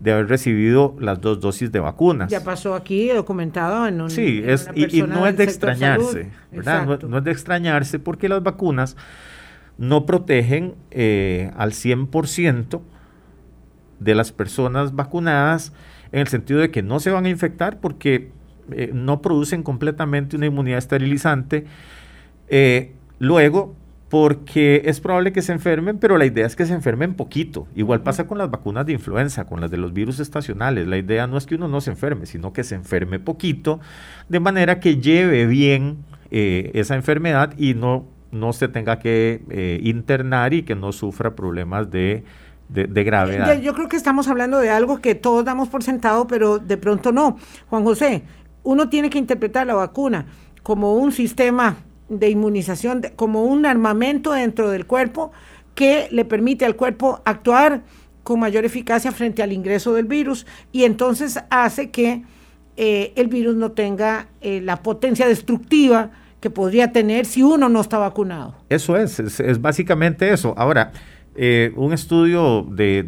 [0.00, 2.30] de haber recibido las dos dosis de vacunas.
[2.30, 7.00] Ya pasó aquí documentado en un Sí, es, y, no es de extrañarse, ¿verdad?
[7.06, 8.96] no, es de extrañarse porque las vacunas
[9.78, 12.80] no protegen eh, al 100%
[14.00, 15.72] de las personas vacunadas
[16.12, 18.30] en el sentido de que no se van a infectar porque
[18.70, 21.64] eh, no producen completamente una inmunidad esterilizante.
[22.48, 23.74] Eh, luego,
[24.10, 27.66] porque es probable que se enfermen, pero la idea es que se enfermen poquito.
[27.74, 30.86] Igual pasa con las vacunas de influenza, con las de los virus estacionales.
[30.86, 33.80] La idea no es que uno no se enferme, sino que se enferme poquito,
[34.28, 40.52] de manera que lleve bien esa enfermedad y no no se tenga que eh, internar
[40.52, 42.24] y que no sufra problemas de,
[42.68, 43.60] gravedad.
[43.60, 47.12] Yo, creo que estamos hablando de algo que todos damos por sentado, pero de pronto
[47.12, 47.38] no.
[47.70, 48.24] Juan José,
[48.62, 50.26] uno tiene que interpretar la vacuna
[50.62, 51.76] como un sistema
[52.08, 55.32] de inmunización, como un armamento dentro del cuerpo
[55.74, 57.82] que le permite al cuerpo actuar
[58.22, 62.22] con mayor eficacia frente al ingreso del virus y entonces hace que
[62.76, 66.10] eh, el virus no tenga eh, la potencia destructiva
[66.44, 68.54] que podría tener si uno no está vacunado.
[68.68, 70.52] Eso es, es, básicamente eso.
[70.58, 70.92] Ahora,
[71.36, 73.02] eh, un estudio de,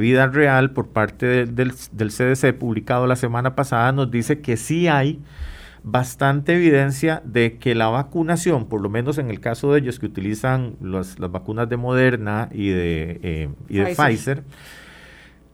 [0.00, 5.18] vida real por parte del, CDC publicado la semana pasada nos dice que sí hay
[5.82, 10.06] bastante evidencia de que la vacunación, por lo menos en el caso de ellos que
[10.06, 14.44] utilizan las vacunas de Moderna y de, eh, y de Pfizer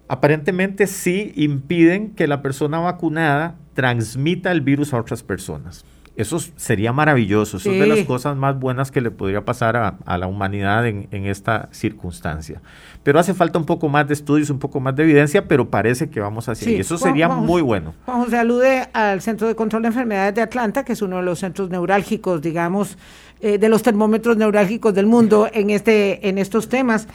[0.06, 5.86] aparentemente sí impiden que la persona vacunada transmita el virus a otras personas.
[6.14, 10.18] Eso sería maravilloso, eso es de las cosas más buenas que le podría pasar a,
[10.18, 12.60] la humanidad en, esta circunstancia.
[13.02, 16.10] Pero hace falta un poco más de estudios, un poco más de evidencia, pero parece
[16.10, 16.74] que vamos hacia sí.
[16.74, 17.94] Eso sería muy bueno.
[18.04, 21.22] Juan José alude al Centro de Control de Enfermedades de Atlanta, que es uno de
[21.22, 22.98] los centros neurálgicos, digamos,
[23.40, 27.08] eh, de los termómetros neurálgicos del mundo en, este, en estos temas.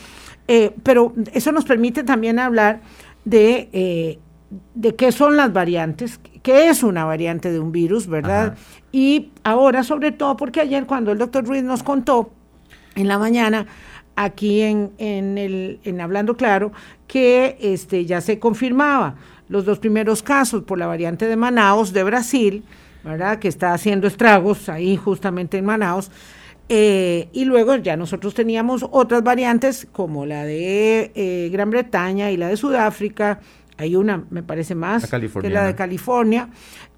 [0.47, 2.81] Eh, pero eso nos permite también hablar
[3.25, 4.19] de, eh,
[4.73, 8.55] de qué son las variantes, qué es una variante de un virus, ¿verdad?
[8.93, 12.31] Y ahora, sobre todo, porque ayer cuando el doctor Ruiz nos contó
[12.95, 13.65] en la mañana,
[14.15, 16.71] aquí en, en, el, en Hablando Claro,
[17.05, 19.15] que este, ya se confirmaba
[19.49, 22.63] los dos primeros casos por la variante de Manaus de Brasil,
[23.03, 23.39] ¿verdad?
[23.39, 26.10] Que está haciendo estragos ahí justamente en Manaus.
[26.69, 32.38] Eh, y luego ya nosotros teníamos otras variantes como la de eh, Gran Bretaña y
[32.38, 33.41] la de Sudáfrica.
[33.78, 36.50] Hay una, me parece más, que la de California.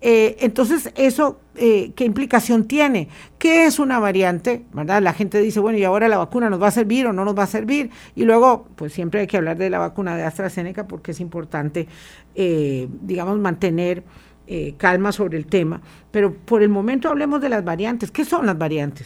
[0.01, 3.09] Eh, entonces, ¿eso qué implicación tiene?
[3.37, 4.63] ¿Qué es una variante?
[4.71, 5.01] ¿Verdad?
[5.01, 7.37] La gente dice, bueno, ¿y ahora la vacuna nos va a servir o no nos
[7.37, 7.89] va a servir?
[8.15, 11.87] Y luego, pues siempre hay que hablar de la vacuna de AstraZeneca porque es importante,
[12.33, 14.03] digamos, mantener
[14.51, 18.09] eh, calma sobre el tema, pero por el momento hablemos de las variantes.
[18.09, 19.05] ¿Qué son las variantes?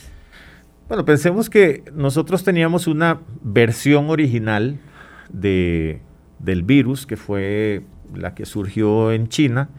[0.88, 4.80] Bueno, pensemos que nosotros teníamos una versión original
[5.28, 6.00] de,
[6.44, 9.70] del virus, que fue la que surgió en China,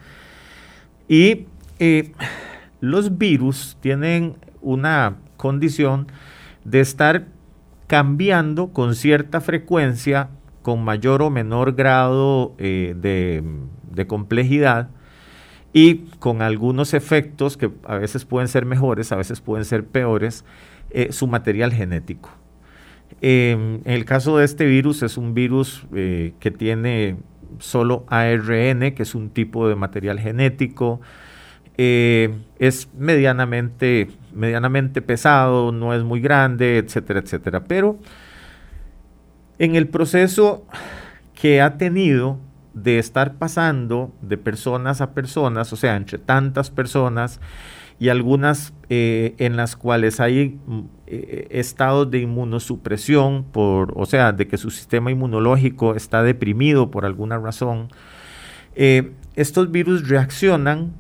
[1.09, 1.46] y
[1.79, 2.12] eh,
[2.81, 6.07] los virus tienen una condición
[6.64, 7.27] de estar
[7.87, 10.31] cambiando con cierta frecuencia,
[10.62, 14.88] con mayor o menor grado eh, de, complejidad,
[15.72, 20.44] y con algunos efectos que a veces pueden ser mejores, a veces pueden ser peores,
[20.90, 22.31] eh, su material genético.
[23.20, 27.16] Em, en el caso de este virus es un virus eh, que tiene
[27.59, 31.00] solo ARN, que es un tipo de material genético,
[31.77, 37.64] eh, es medianamente, medianamente pesado, no es muy grande, etcétera, etcétera.
[37.64, 37.98] Pero
[39.59, 40.66] en el proceso
[41.35, 42.38] que ha tenido
[42.74, 47.40] de estar pasando de personas a personas, o sea, entre tantas personas
[47.99, 54.33] y algunas eh, en las cuales hay mm, eh, estados de inmunosupresión, por, o sea,
[54.33, 57.89] de que su sistema inmunológico está deprimido por alguna razón,
[58.75, 60.93] eh, estos virus reaccionan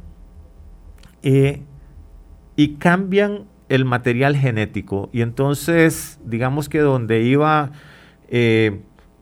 [2.56, 5.08] y cambian el material genético.
[5.10, 7.72] Y entonces, digamos que donde iba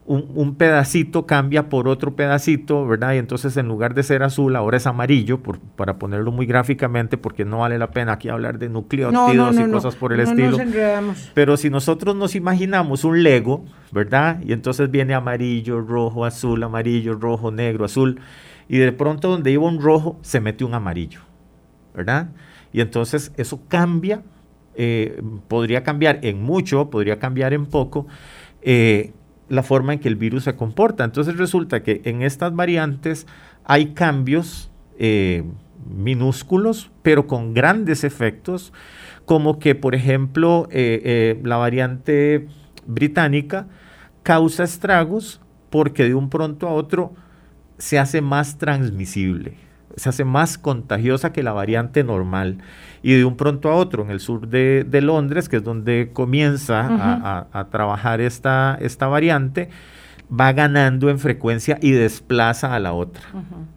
[0.04, 3.14] un, pedacito cambia por otro pedacito, ¿verdad?
[3.14, 7.16] Y entonces en lugar de ser azul, ahora es amarillo, por, para ponerlo muy gráficamente,
[7.16, 10.58] porque no vale la pena aquí hablar de nucleótidos y cosas por el estilo.
[11.34, 14.40] Pero si nosotros nos imaginamos un Lego, ¿verdad?
[14.44, 18.20] Y entonces viene amarillo, rojo, azul, amarillo, rojo, negro, azul,
[18.68, 21.20] y de pronto donde iba un rojo, se mete un amarillo,
[21.94, 22.30] ¿verdad?
[22.72, 24.22] Y entonces eso cambia,
[24.74, 28.06] eh, podría cambiar en mucho, podría cambiar en poco.
[28.62, 29.12] Eh,
[29.52, 31.04] la forma en que el virus se comporta.
[31.04, 33.26] Entonces resulta que en estas variantes
[33.64, 35.44] hay cambios eh,
[35.94, 38.72] minúsculos, pero con grandes efectos,
[39.26, 42.48] como que, por ejemplo, eh, eh, la variante
[42.86, 43.66] británica
[44.22, 47.12] causa estragos porque de un pronto a otro
[47.76, 49.58] se hace más transmisible
[49.96, 52.58] se hace más contagiosa que la variante normal.
[53.02, 57.46] Y de un pronto a otro, en el sur de, Londres, que es donde comienza
[57.52, 59.70] a, trabajar esta, esta variante,
[60.32, 63.22] va ganando en frecuencia y desplaza a la otra.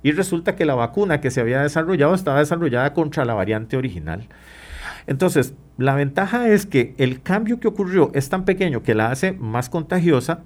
[0.03, 4.27] Y resulta que la vacuna que se había desarrollado estaba desarrollada contra la variante original.
[5.07, 9.33] Entonces, la ventaja es que el cambio que ocurrió es tan pequeño que la hace
[9.33, 10.41] más contagiosa,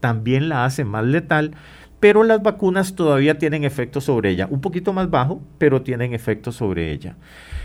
[0.00, 1.54] también la hace más letal,
[2.02, 6.50] pero las vacunas todavía tienen efecto sobre ella, un poquito más bajo, pero tienen efecto
[6.50, 7.14] sobre ella.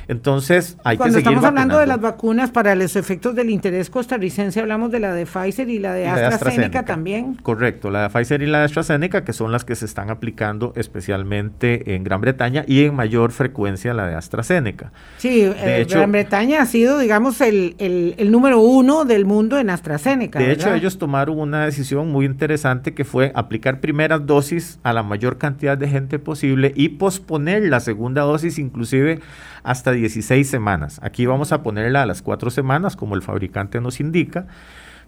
[0.07, 4.59] Entonces, hay que seguir estamos hablando de las vacunas para los efectos del interés costarricense,
[4.59, 7.35] hablamos de la de Pfizer y la de, AstraZeneca, también.
[7.35, 10.71] Correcto, la de Pfizer y la de AstraZeneca, que son las que se están aplicando
[10.75, 14.91] especialmente en Gran Bretaña y en mayor frecuencia la de AstraZeneca.
[15.17, 20.39] Sí, eh, Gran Bretaña ha sido, digamos, el, el, número uno del mundo en AstraZeneca.
[20.39, 25.03] De hecho, ellos tomaron una decisión muy interesante que fue aplicar primeras dosis a la
[25.03, 29.19] mayor cantidad de gente posible y posponer la segunda dosis inclusive
[29.63, 30.99] hasta 16 semanas.
[31.03, 34.47] Aquí vamos a ponerla a las cuatro semanas, como el fabricante nos indica,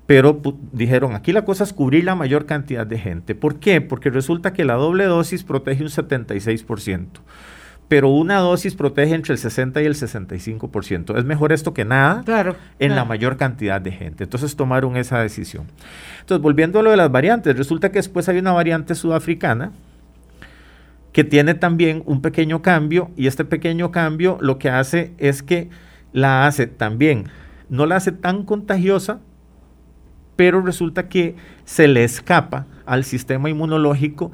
[0.06, 3.36] pero dijeron, aquí la cosa es cubrir la mayor cantidad de gente.
[3.36, 3.80] ¿Por qué?
[3.80, 7.08] Porque resulta que la doble dosis protege un 76%.
[7.88, 11.18] pero una dosis protege entre el 60 y el 65%.
[11.18, 12.96] Es mejor esto que nada claro, en claro.
[12.96, 14.26] la mayor cantidad de gente.
[14.26, 15.66] Entonces tomaron esa decisión.
[16.20, 19.72] Entonces, volviendo a lo de las variantes, resulta que después hay una variante sudafricana
[21.12, 25.70] que tiene también un pequeño cambio y este pequeño cambio lo que hace es que
[26.14, 27.26] la hace también,
[27.70, 29.20] no la hace tan contagiosa,
[30.36, 31.36] pero resulta que
[31.66, 34.32] se le escapa al sistema inmunológico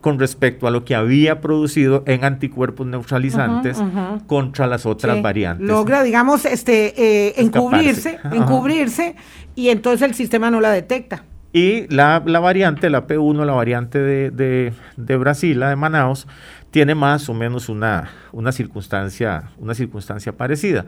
[0.00, 3.82] con respecto a lo que había producido en anticuerpos neutralizantes
[4.26, 5.22] contra las otras Sí.
[5.22, 5.66] variantes.
[5.66, 7.42] Logra, digamos, este, eh, Escaparse.
[7.42, 8.36] encubrirse, Ajá.
[8.36, 9.16] encubrirse,
[9.56, 11.24] y entonces el sistema no la detecta.
[11.56, 16.26] Y la, la variante, la P1, la variante de, de- de Brasil, la de Manaus,
[16.70, 20.84] tiene más o menos una, una, circunstancia, una circunstancia parecida.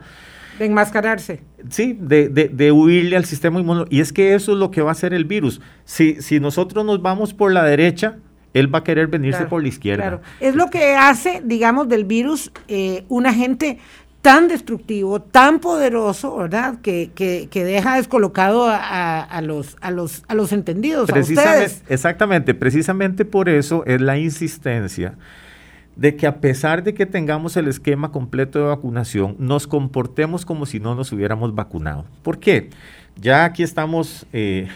[0.59, 1.41] De enmascararse.
[1.69, 3.95] Sí, de, de- de huirle al sistema inmunológico.
[3.95, 5.59] Y es que eso es lo que va a hacer el virus.
[5.85, 8.17] Si, si nosotros nos vamos por la derecha,
[8.53, 10.03] él va a querer venirse Claro, por la izquierda.
[10.03, 10.21] claro.
[10.39, 13.79] Es lo que hace, digamos, del virus eh, un agente
[14.21, 16.79] tan destructivo, tan poderoso, ¿verdad?
[16.81, 21.19] Que, que, que deja descolocado a, a- a los, a, los, a los entendidos, a
[21.19, 21.83] ustedes.
[21.87, 25.13] exactamente, precisamente por eso es la insistencia
[25.95, 30.65] de que a pesar de que tengamos el esquema completo de vacunación, nos comportemos como
[30.65, 32.05] si no nos hubiéramos vacunado.
[32.23, 32.69] ¿Por qué?
[33.17, 34.69] Ya aquí estamos, eh,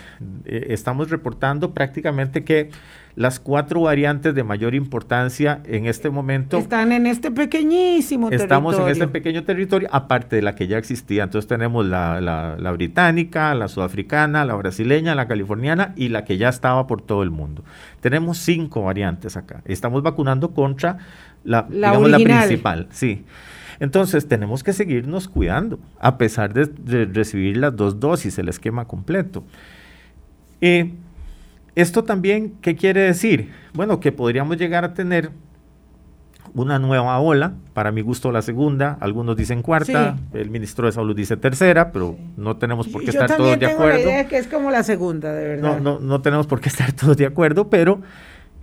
[0.45, 2.71] eh, estamos reportando prácticamente que
[3.15, 8.79] las cuatro variantes de mayor importancia en este momento Están en este pequeñísimo Estamos en
[8.81, 9.11] este territorio.
[9.11, 11.23] pequeño territorio, aparte de la que ya existía.
[11.23, 16.37] Entonces tenemos la, la- la británica, la sudafricana, la brasileña, la californiana y la que
[16.37, 17.63] ya estaba por todo el mundo.
[18.01, 19.61] Tenemos cinco variantes acá.
[19.65, 20.97] Estamos vacunando contra
[21.43, 22.47] la, La digamos, la original.
[22.47, 22.87] principal.
[22.89, 23.25] Sí.
[23.79, 28.85] Entonces tenemos que seguirnos cuidando, a pesar de, de recibir las dos dosis, el esquema
[28.85, 29.43] completo.
[30.61, 30.93] Eh,
[31.75, 33.51] esto también, ¿qué quiere decir?
[33.73, 35.31] Bueno, que podríamos llegar a tener
[36.55, 41.15] una nueva ola, para mi gusto la segunda, algunos dicen cuarta, el ministro de Salud
[41.15, 43.99] dice tercera, pero no tenemos por qué Yo estar todos de tengo la acuerdo.
[44.09, 45.81] idea que es como la segunda, de No, verdad.
[45.81, 48.01] no, no tenemos por qué estar todos de acuerdo, pero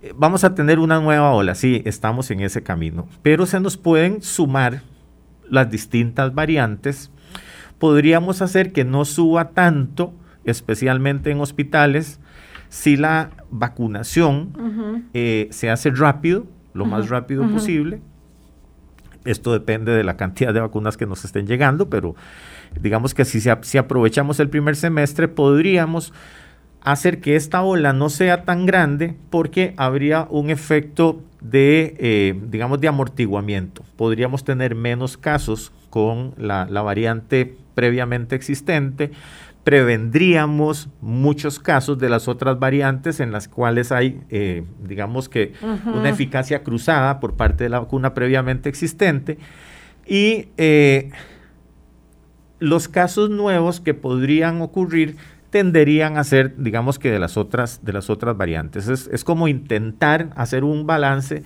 [0.03, 3.75] eh, vamos a tener una nueva ola, sí, estamos en ese camino, pero se nos
[3.75, 4.83] pueden sumar
[5.49, 7.11] las distintas variantes,
[7.77, 10.13] podríamos hacer que no suba tanto,
[10.45, 12.21] especialmente en hospitales,
[12.71, 18.01] si la vacunación eh, se hace rápido, lo más rápido posible.
[19.25, 22.15] Esto depende de la cantidad de vacunas que nos estén llegando, pero
[22.79, 26.13] digamos que si, se si aprovechamos el primer semestre, podríamos
[26.79, 32.79] hacer que esta ola no sea tan grande porque habría un efecto de, eh, digamos,
[32.79, 33.83] de amortiguamiento.
[33.97, 39.11] Podríamos tener menos casos con la, la variante previamente existente,
[39.63, 45.53] prevendríamos muchos casos de las otras variantes en las cuales hay, eh, digamos que,
[45.85, 49.37] una eficacia cruzada por parte de la vacuna previamente existente.
[50.07, 51.11] Y eh,
[52.59, 55.17] los casos nuevos que podrían ocurrir
[55.51, 58.87] tenderían a ser, digamos que de las otras, de las otras variantes.
[58.87, 61.43] Es, es como intentar hacer un balance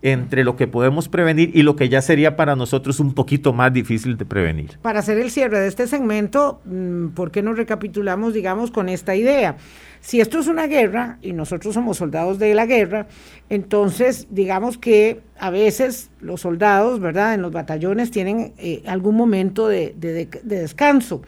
[0.00, 3.72] entre lo que podemos prevenir y lo que ya sería para nosotros un poquito más
[3.72, 4.78] difícil de prevenir.
[4.80, 9.16] Para hacer el cierre de este segmento, mm, ¿por qué no recapitulamos, digamos, con esta
[9.16, 9.56] idea?
[10.00, 13.08] Si esto es una guerra y nosotros somos soldados de la guerra,
[13.50, 17.34] entonces digamos que a veces los soldados, ¿verdad?
[17.34, 21.22] En los batallones tienen eh, algún momento de, de- de- de descanso.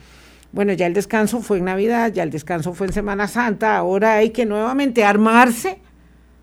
[0.52, 4.14] Bueno, ya el descanso fue en Navidad, ya el descanso fue en Semana Santa, ahora
[4.14, 5.78] hay que nuevamente armarse,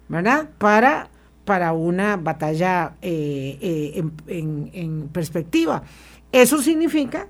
[0.09, 0.49] ¿verdad?
[0.57, 1.09] Para,
[1.47, 5.81] para una batalla eh, eh, en, perspectiva.
[6.29, 7.29] Eso significa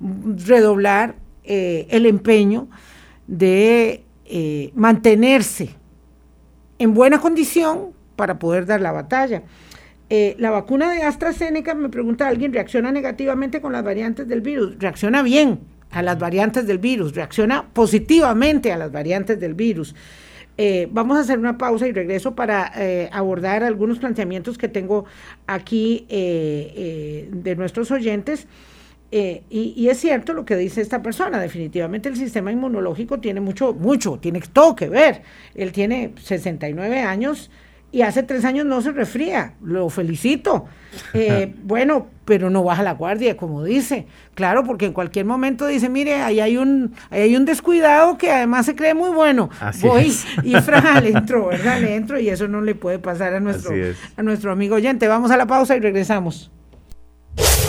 [0.00, 2.68] redoblar eh, el empeño
[3.26, 4.04] de
[4.74, 5.68] mantenerse
[6.78, 9.42] en buena condición para poder dar la batalla.
[10.08, 14.78] La vacuna de AstraZeneca, me pregunta alguien, ¿reacciona negativamente con las variantes del virus?
[14.78, 15.60] Reacciona bien
[15.90, 19.94] a las variantes del virus, reacciona positivamente a las variantes del virus.
[20.60, 25.04] Eh, vamos a hacer una pausa y regreso para eh, abordar algunos planteamientos que tengo
[25.46, 28.48] aquí eh, de nuestros oyentes.
[29.10, 33.72] Y, y es cierto lo que dice esta persona, definitivamente el sistema inmunológico tiene mucho,
[33.72, 35.22] mucho, tiene todo que ver.
[35.54, 37.50] Él tiene 69 años
[37.90, 40.66] y hace tres años no se resfría, lo felicito.
[41.62, 44.06] Bueno, pero no baja la guardia, como dice.
[44.34, 48.30] Claro, porque en cualquier momento dice, mire, ahí hay un, ahí hay un descuidado que
[48.30, 49.48] además se cree muy bueno.
[49.60, 50.26] Así Voy es.
[50.44, 51.80] y fra, le entro, ¿verdad?
[51.80, 53.74] Le entro y eso no le puede pasar a nuestro,
[54.14, 55.08] a nuestro amigo oyente.
[55.08, 56.50] Vamos a la pausa y regresamos.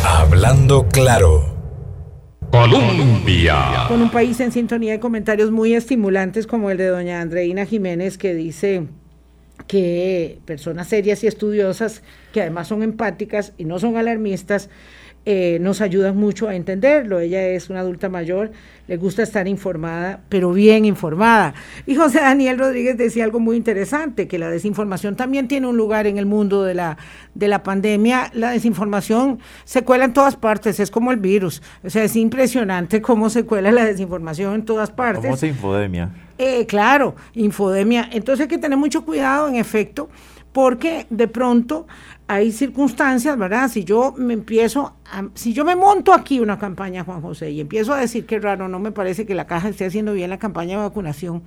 [0.05, 1.55] Hablando claro.
[2.51, 3.86] Colombia.
[3.88, 8.18] con un país en sintonía de comentarios muy estimulantes como el de doña Andreina Jiménez
[8.18, 8.88] que dice
[9.70, 12.01] que personas serias y estudiosas,
[12.34, 14.67] que además son empáticas y no son alarmistas,
[15.26, 17.20] eh, nos ayudan mucho a entenderlo.
[17.20, 18.51] Ella es una adulta mayor,
[18.88, 21.53] le gusta estar informada, pero bien informada.
[21.86, 26.07] Y José Daniel Rodríguez decía algo muy interesante, que la desinformación también tiene un lugar
[26.07, 26.97] en el mundo de la,
[27.36, 28.32] de la pandemia.
[28.34, 31.61] La desinformación se cuela en todas partes, es como el virus.
[31.84, 35.30] O sea, es impresionante cómo se cuela la desinformación en todas partes.
[35.30, 36.09] Como infodemia.
[36.38, 38.09] Eh, claro, infodemia.
[38.13, 40.09] Entonces hay que tener mucho cuidado, en efecto,
[40.53, 41.86] porque de pronto
[42.32, 43.71] hay circunstancias, ¿verdad?
[43.71, 44.93] Si yo me empiezo,
[45.34, 48.67] si yo me monto aquí una campaña, Juan José, y empiezo a decir que raro,
[48.67, 51.41] no me parece que la caja esté haciendo bien la campaña de vacunación,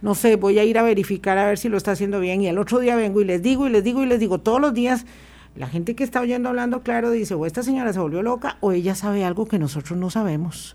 [0.00, 2.46] no sé, voy a ir a verificar a ver si lo está haciendo bien, y
[2.46, 4.72] el otro día vengo y les digo, y les digo, y les digo, todos los
[4.72, 5.04] días,
[5.56, 8.72] la gente que está oyendo hablando claro dice, o esta señora se volvió loca, o
[8.72, 10.74] ella sabe algo que nosotros no sabemos.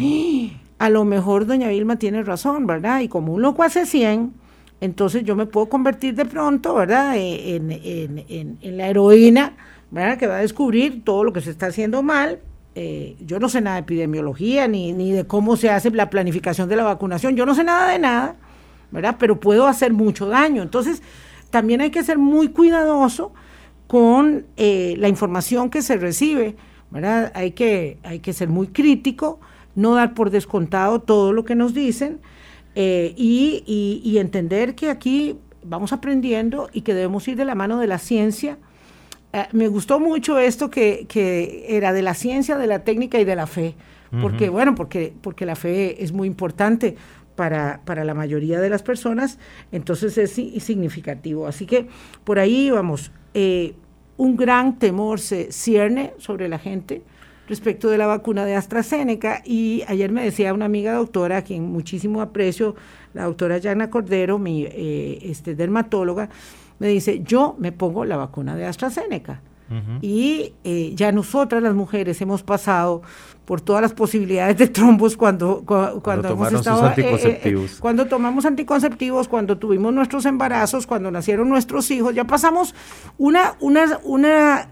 [0.78, 3.00] A lo mejor doña Vilma tiene razón, ¿verdad?
[3.00, 4.32] Y como un loco hace 100,
[4.80, 9.54] entonces yo me puedo convertir de pronto, ¿verdad?, eh, en, la heroína,
[9.90, 12.40] ¿verdad?, que va a descubrir todo lo que se está haciendo mal.
[12.74, 16.68] Eh, yo no sé nada de epidemiología ni, ni de cómo se hace la planificación
[16.68, 18.36] de la vacunación, yo no sé nada de nada,
[18.90, 20.62] ¿verdad?, pero puedo hacer mucho daño.
[20.62, 21.02] Entonces,
[21.50, 23.32] también hay que ser muy cuidadoso
[23.86, 26.56] con eh, la información que se recibe,
[26.90, 27.32] ¿verdad?
[27.34, 29.40] Hay que, hay que ser muy crítico,
[29.74, 32.20] no dar por descontado todo lo que nos dicen,
[32.78, 37.86] eh, y, entender que aquí vamos aprendiendo y que debemos ir de la mano de
[37.86, 38.58] la ciencia.
[39.32, 41.06] Eh, me gustó mucho esto que,
[41.68, 43.74] era de la ciencia, de la técnica y de la fe,
[44.20, 46.96] porque bueno, porque, porque la fe es muy importante
[47.34, 49.38] para, para la mayoría de las personas,
[49.72, 51.46] entonces es significativo.
[51.46, 51.88] Así que
[52.24, 53.74] por ahí vamos, eh,
[54.18, 57.02] un gran temor se cierne sobre la gente
[57.46, 61.64] respecto de la vacuna de AstraZeneca y ayer me decía una amiga doctora, a quien
[61.64, 62.74] muchísimo aprecio,
[63.14, 66.28] la doctora Yana Cordero, mi eh, este, dermatóloga,
[66.78, 69.40] me dice, yo me pongo la vacuna de AstraZeneca.
[70.00, 73.02] Y eh, ya nosotras las mujeres hemos pasado
[73.44, 77.78] por todas las posibilidades de trombos cuando, cuando, hemos estado, eh, anticonceptivos.
[77.80, 82.76] cuando tomamos anticonceptivos, cuando tuvimos nuestros embarazos, cuando nacieron nuestros hijos, ya pasamos
[83.18, 84.68] una, una, una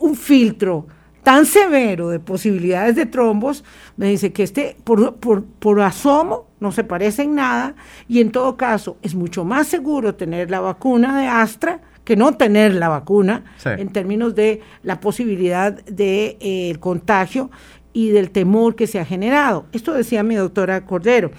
[0.00, 0.86] un filtro
[1.24, 3.64] tan severo de posibilidades de trombos,
[3.96, 7.74] me dice que este por, por, asomo no se parece en nada
[8.06, 12.36] y en todo caso es mucho más seguro tener la vacuna de Astra que no
[12.36, 17.50] tener la vacuna en términos de la posibilidad del de, eh, contagio
[17.94, 19.66] y del temor que se ha generado.
[19.72, 21.30] Esto decía mi doctora Cordero.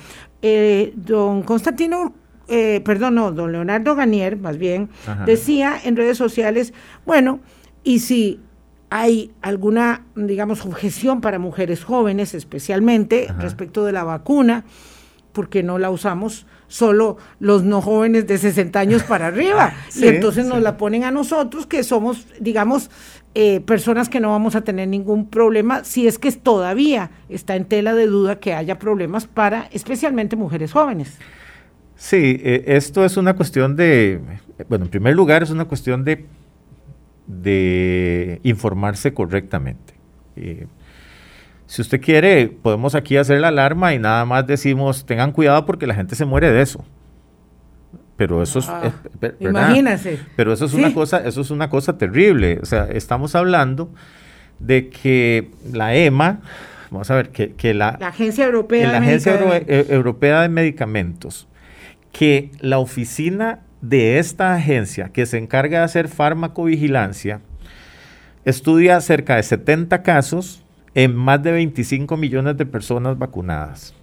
[0.42, 2.14] Eh, don Constantino
[2.48, 4.90] eh, perdón, no, don Leonardo Ganier, más bien,
[5.26, 6.74] decía en redes sociales,
[7.06, 7.40] bueno,
[7.84, 8.40] y si
[8.98, 14.64] hay alguna, digamos, objeción para mujeres jóvenes, especialmente respecto de la vacuna,
[15.34, 19.74] porque no la usamos solo los no jóvenes de 60 años para arriba.
[19.98, 22.90] y entonces nos la ponen a nosotros, que somos, digamos,
[23.34, 27.66] eh, personas que no vamos a tener ningún problema, si es que todavía está en
[27.66, 31.18] tela de duda que haya problemas para especialmente mujeres jóvenes.
[31.98, 34.22] Sí, eh, esto es una cuestión de,
[34.70, 36.28] bueno, en primer lugar es una cuestión de
[37.28, 39.94] de informarse correctamente.
[41.66, 45.88] si usted quiere, podemos aquí hacer la alarma y nada más decimos, tengan cuidado porque
[45.88, 46.86] la gente se muere de eso.
[48.18, 48.94] Pero eso es, ah,
[49.40, 50.20] imagínese.
[50.36, 52.60] Pero eso es una cosa, eso es una cosa terrible.
[52.62, 53.90] O sea, estamos hablando
[54.60, 56.40] de que la EMA,
[56.92, 61.48] vamos a ver, que, la, Agencia Europea, la Agencia eh, Europea de Medicamentos,
[62.14, 67.42] que la oficina de esta agencia que se encarga de hacer farmacovigilancia
[68.44, 70.64] estudia cerca de 70 casos
[70.94, 73.94] en más de 25 millones de personas vacunadas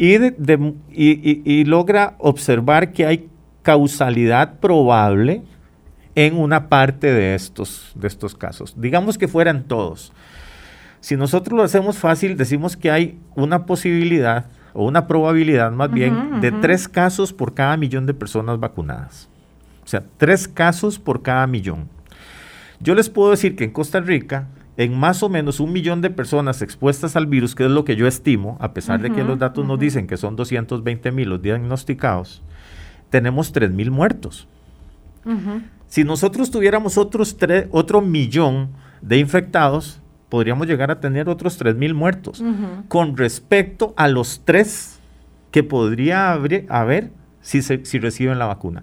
[0.00, 3.28] y, logra observar que hay
[3.62, 5.42] causalidad probable
[6.14, 8.74] en una parte de estos, de estos casos.
[8.78, 10.12] Digamos que fueran todos.
[11.00, 16.40] Si nosotros lo hacemos fácil, decimos que hay una posibilidad o una probabilidad más bien
[16.40, 19.28] de tres casos por cada millón de personas vacunadas.
[19.84, 21.88] O sea, tres casos por cada millón.
[22.80, 26.10] Yo les puedo decir que en Costa Rica, en más o menos un millón de
[26.10, 29.38] personas expuestas al virus, que es lo que yo estimo, a pesar de que los
[29.38, 32.42] datos nos dicen que son 220 mil los diagnosticados,
[33.10, 34.48] tenemos 3 mil muertos.
[35.88, 37.36] Si nosotros tuviéramos otros
[37.72, 38.70] otro millón
[39.02, 40.00] de infectados,
[40.30, 42.42] podríamos llegar a tener otros 3.000 muertos
[42.88, 44.98] con respecto a los tres
[45.50, 47.10] que podría haber,
[47.42, 48.82] si, si reciben la vacuna.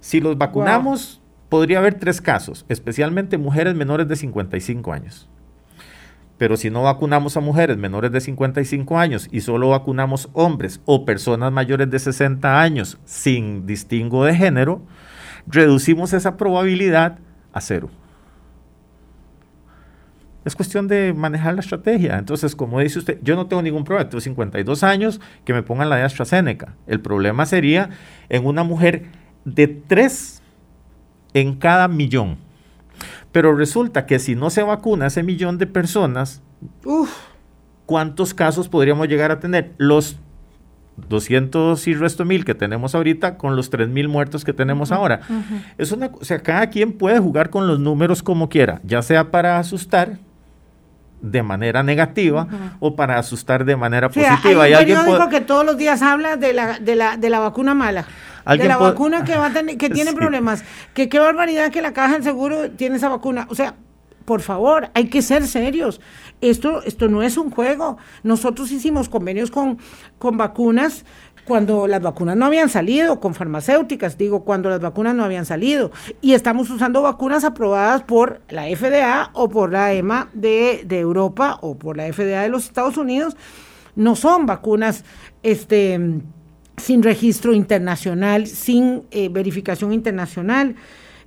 [0.00, 5.28] Si los vacunamos, podría haber tres casos, especialmente mujeres menores de 55 años.
[6.38, 11.04] Pero si no vacunamos a mujeres menores de 55 años y solo vacunamos hombres o
[11.04, 14.82] personas mayores de 60 años sin distingo de género,
[15.46, 17.18] reducimos esa probabilidad
[17.52, 17.88] a cero.
[20.44, 22.18] Es cuestión de manejar la estrategia.
[22.18, 25.88] Entonces, como dice usted, yo no tengo ningún problema, tengo 52 años, que me pongan
[25.88, 26.74] la de AstraZeneca.
[26.86, 27.90] El problema sería
[28.28, 29.06] en una mujer
[29.44, 30.42] de 3
[31.34, 32.38] en cada millón.
[33.32, 36.42] Pero resulta que si no se vacuna ese millón de personas,
[37.86, 39.72] ¿cuántos casos podríamos llegar a tener?
[39.78, 40.18] Los
[41.08, 45.20] 200 y resto mil que tenemos ahorita con los 3 mil muertos que tenemos ahora.
[45.78, 49.30] Es una, o sea, cada quien puede jugar con los números como quiera, ya sea
[49.30, 50.18] para asustar
[51.24, 52.46] de manera negativa
[52.80, 54.64] o para asustar de manera positiva.
[54.64, 57.74] Hay un periódico que todos los días habla de la, de la, de la vacuna
[57.74, 58.06] mala.
[58.46, 60.62] De la vacuna que, va a tener, que tiene problemas.
[60.92, 63.46] Que qué barbaridad que la caja del seguro tiene esa vacuna.
[63.48, 63.74] O sea,
[64.26, 66.00] por favor, hay que ser serios.
[66.42, 67.96] Esto, esto no es un juego.
[68.22, 69.78] Nosotros hicimos convenios con,
[70.18, 71.06] con vacunas
[71.44, 75.90] cuando las vacunas no habían salido, con farmacéuticas, digo, cuando las vacunas no habían salido.
[76.20, 81.76] Y estamos usando vacunas aprobadas por la FDA o por la EMA de, Europa o
[81.76, 83.36] por la FDA de los Estados Unidos.
[83.94, 85.04] No son vacunas
[85.42, 86.00] este,
[86.78, 90.76] sin registro internacional, sin eh, verificación internacional.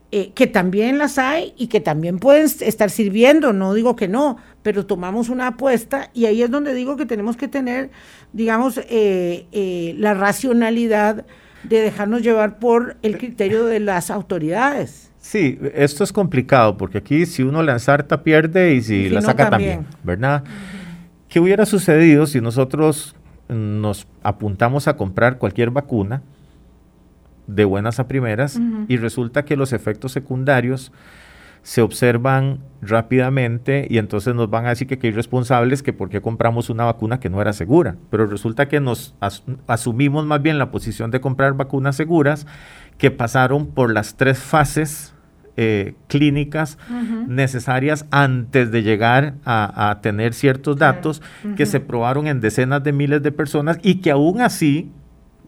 [0.09, 4.37] Eh, que también las hay y que también pueden estar sirviendo, no digo que no,
[4.63, 7.89] pero tomamos una apuesta y ahí es donde digo que tenemos que tener,
[8.31, 11.25] digamos, eh, eh, la racionalidad
[11.63, 15.11] de dejarnos llevar por el criterio de las autoridades.
[15.19, 19.49] Sí, esto es complicado porque aquí si uno la ensarta pierde y si, la saca
[19.49, 20.45] también, ¿verdad?
[21.27, 23.13] ¿Qué hubiera sucedido si nosotros
[23.49, 26.21] nos apuntamos a comprar cualquier vacuna?
[27.47, 30.91] De buenas a primeras y resulta que los efectos secundarios
[31.67, 36.69] se observan rápidamente y entonces nos van a decir que, hay irresponsables que porque compramos
[36.69, 37.97] una vacuna que no era segura.
[38.09, 39.15] Pero resulta que nos
[39.67, 42.47] asumimos más bien la posición de comprar vacunas seguras
[42.97, 45.13] que pasaron por las tres fases
[45.57, 46.77] eh, clínicas
[47.27, 51.21] necesarias antes de llegar a, tener ciertos datos
[51.57, 54.89] que se probaron en decenas de miles de personas y que aún así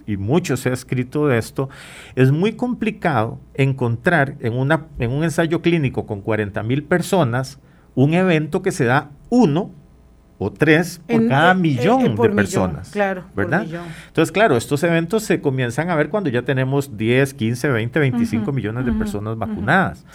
[0.10, 1.70] y mucho se ha escrito de esto,
[2.16, 7.60] es muy complicado encontrar en, una, en un ensayo clínico con 40 mil personas
[7.96, 9.72] un evento que se da uno
[10.38, 12.92] o tres por cada millón de personas.
[12.92, 13.68] claro, ¿verdad?
[14.08, 18.52] Entonces, claro, estos eventos se comienzan a ver cuando ya tenemos 10, 15, 20, 25
[18.54, 20.06] millones de personas vacunadas.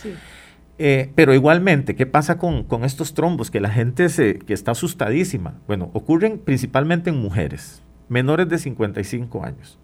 [0.79, 3.51] Eh, pero igualmente, ¿qué pasa con, con, estos trombos?
[3.51, 5.55] Que la gente se, que está asustadísima.
[5.67, 9.79] Bueno, ocurren principalmente en mujeres, menores de 55 años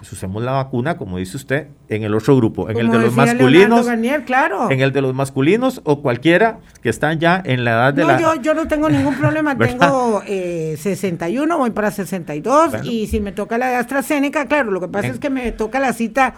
[0.00, 3.14] pues usemos la vacuna, como dice usted, en el otro grupo, en el de los
[3.14, 3.86] masculinos.
[4.24, 4.70] claro.
[4.70, 8.18] En el de los masculinos o cualquiera que están ya en la edad de la.
[8.18, 13.32] Yo, yo no tengo ningún problema, tengo eh, 61, voy para 62 y si me
[13.32, 16.32] toca la de AstraZeneca, claro, lo que pasa es que me toca la cita.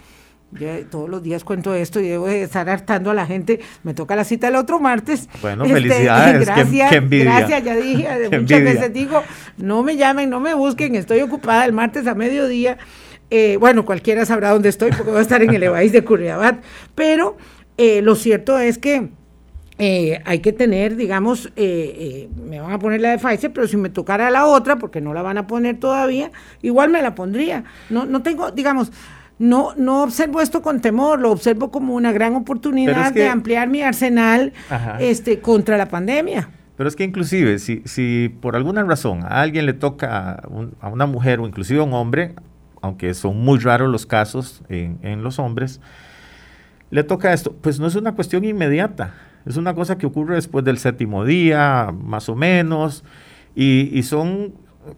[0.50, 3.60] Yo todos los días cuento esto y debo de estar hartando a la gente.
[3.84, 5.28] Me toca la cita el otro martes.
[5.40, 6.46] Bueno, este, felicidades.
[6.46, 9.22] Gracias, qué, Gracias, ya dije, muchas veces digo,
[9.56, 12.76] no me llamen, no me busquen, estoy ocupada el martes a mediodía.
[13.34, 16.62] Eh, bueno, cualquiera sabrá dónde estoy porque voy a estar en el Evaís de Curriabat,
[16.94, 17.38] pero
[17.78, 19.08] eh, lo cierto es que
[19.78, 23.88] eh, hay que tener, digamos, me van a poner la de Pfizer, pero si me
[23.88, 26.30] tocara la otra, porque no la van a poner todavía,
[26.60, 27.64] igual me la pondría.
[27.88, 28.92] No, no tengo, digamos,
[29.38, 33.80] no, no observo esto con temor, lo observo como una gran oportunidad de ampliar mi
[33.80, 34.52] arsenal
[35.00, 36.50] este, contra la pandemia.
[36.76, 40.42] Pero es que inclusive, si, si por alguna razón a alguien le toca
[40.82, 42.34] a una mujer o inclusive a un hombre,
[42.82, 45.80] aunque son muy raros los casos en, los hombres,
[46.90, 47.52] le toca esto.
[47.52, 49.14] Pues no es una cuestión inmediata,
[49.46, 53.04] es una cosa que ocurre después del séptimo día, más o menos,
[53.54, 54.54] y, son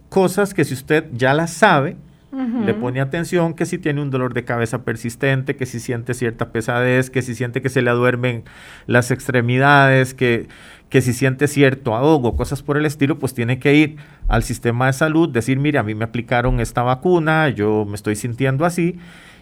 [0.09, 1.97] cosas que si usted ya las sabe,
[2.35, 6.51] le pone atención que si tiene un dolor de cabeza persistente, que si siente cierta
[6.51, 8.45] pesadez, que si siente que se le duermen
[8.87, 10.49] las extremidades, que
[10.95, 13.97] que si siente cierto ahogo, cosas por el estilo, pues tiene que ir
[14.28, 18.14] al sistema de salud, decir, mire, a mí me aplicaron esta vacuna, yo me estoy
[18.14, 18.97] sintiendo así,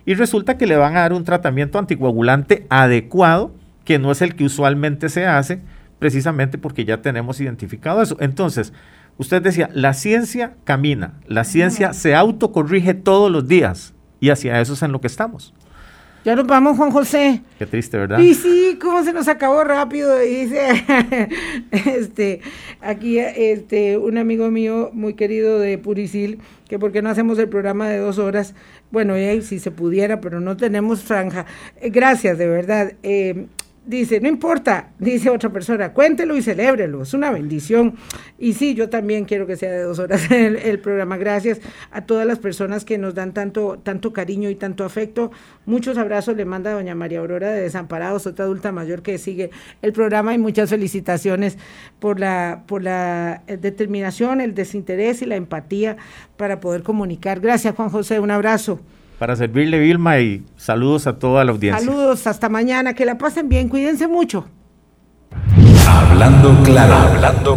[0.06, 4.34] y resulta que le van a dar un tratamiento anticoagulante adecuado, que no es el
[4.34, 5.60] que usualmente se hace,
[5.98, 8.16] precisamente porque ya tenemos identificado eso.
[8.18, 8.72] Entonces,
[9.18, 14.74] usted decía, la ciencia camina, la ciencia se autocorrige todos los días, y hacia eso
[14.74, 15.54] es en lo que estamos.
[16.24, 17.42] Ya nos vamos, Juan José.
[17.58, 18.20] Qué triste, ¿verdad?
[18.20, 20.16] Y sí, cómo se nos acabó rápido.
[20.20, 20.68] Dice,
[21.72, 22.40] este,
[22.80, 26.38] aquí, este, un amigo mío muy querido de Puricil,
[26.68, 28.54] que por qué no hacemos el programa de dos horas.
[28.92, 31.44] Bueno, si se pudiera, pero no tenemos franja.
[31.80, 32.92] Eh, gracias, de verdad.
[33.02, 33.46] Eh,
[33.84, 37.96] Dice, no importa, dice otra persona, cuéntelo y celébrelo, es una bendición.
[38.38, 41.16] Y sí, yo también quiero que sea de dos horas el, el, programa.
[41.16, 41.60] Gracias
[41.90, 45.32] a todas las personas que nos dan tanto, tanto cariño y tanto afecto.
[45.66, 49.50] Muchos abrazos le manda doña María Aurora de Desamparados, otra adulta mayor que sigue
[49.82, 51.58] el programa y muchas felicitaciones
[51.98, 55.96] por la, por la eh, determinación, el desinterés y la empatía
[56.36, 57.40] para poder comunicar.
[57.40, 58.78] Gracias, Juan José, un abrazo.
[59.22, 61.78] Para servirle, Vilma, y saludos a toda la audiencia.
[61.78, 64.46] Saludos, hasta mañana, que la pasen bien, cuídense mucho.
[65.86, 67.56] Hablando claro, hablando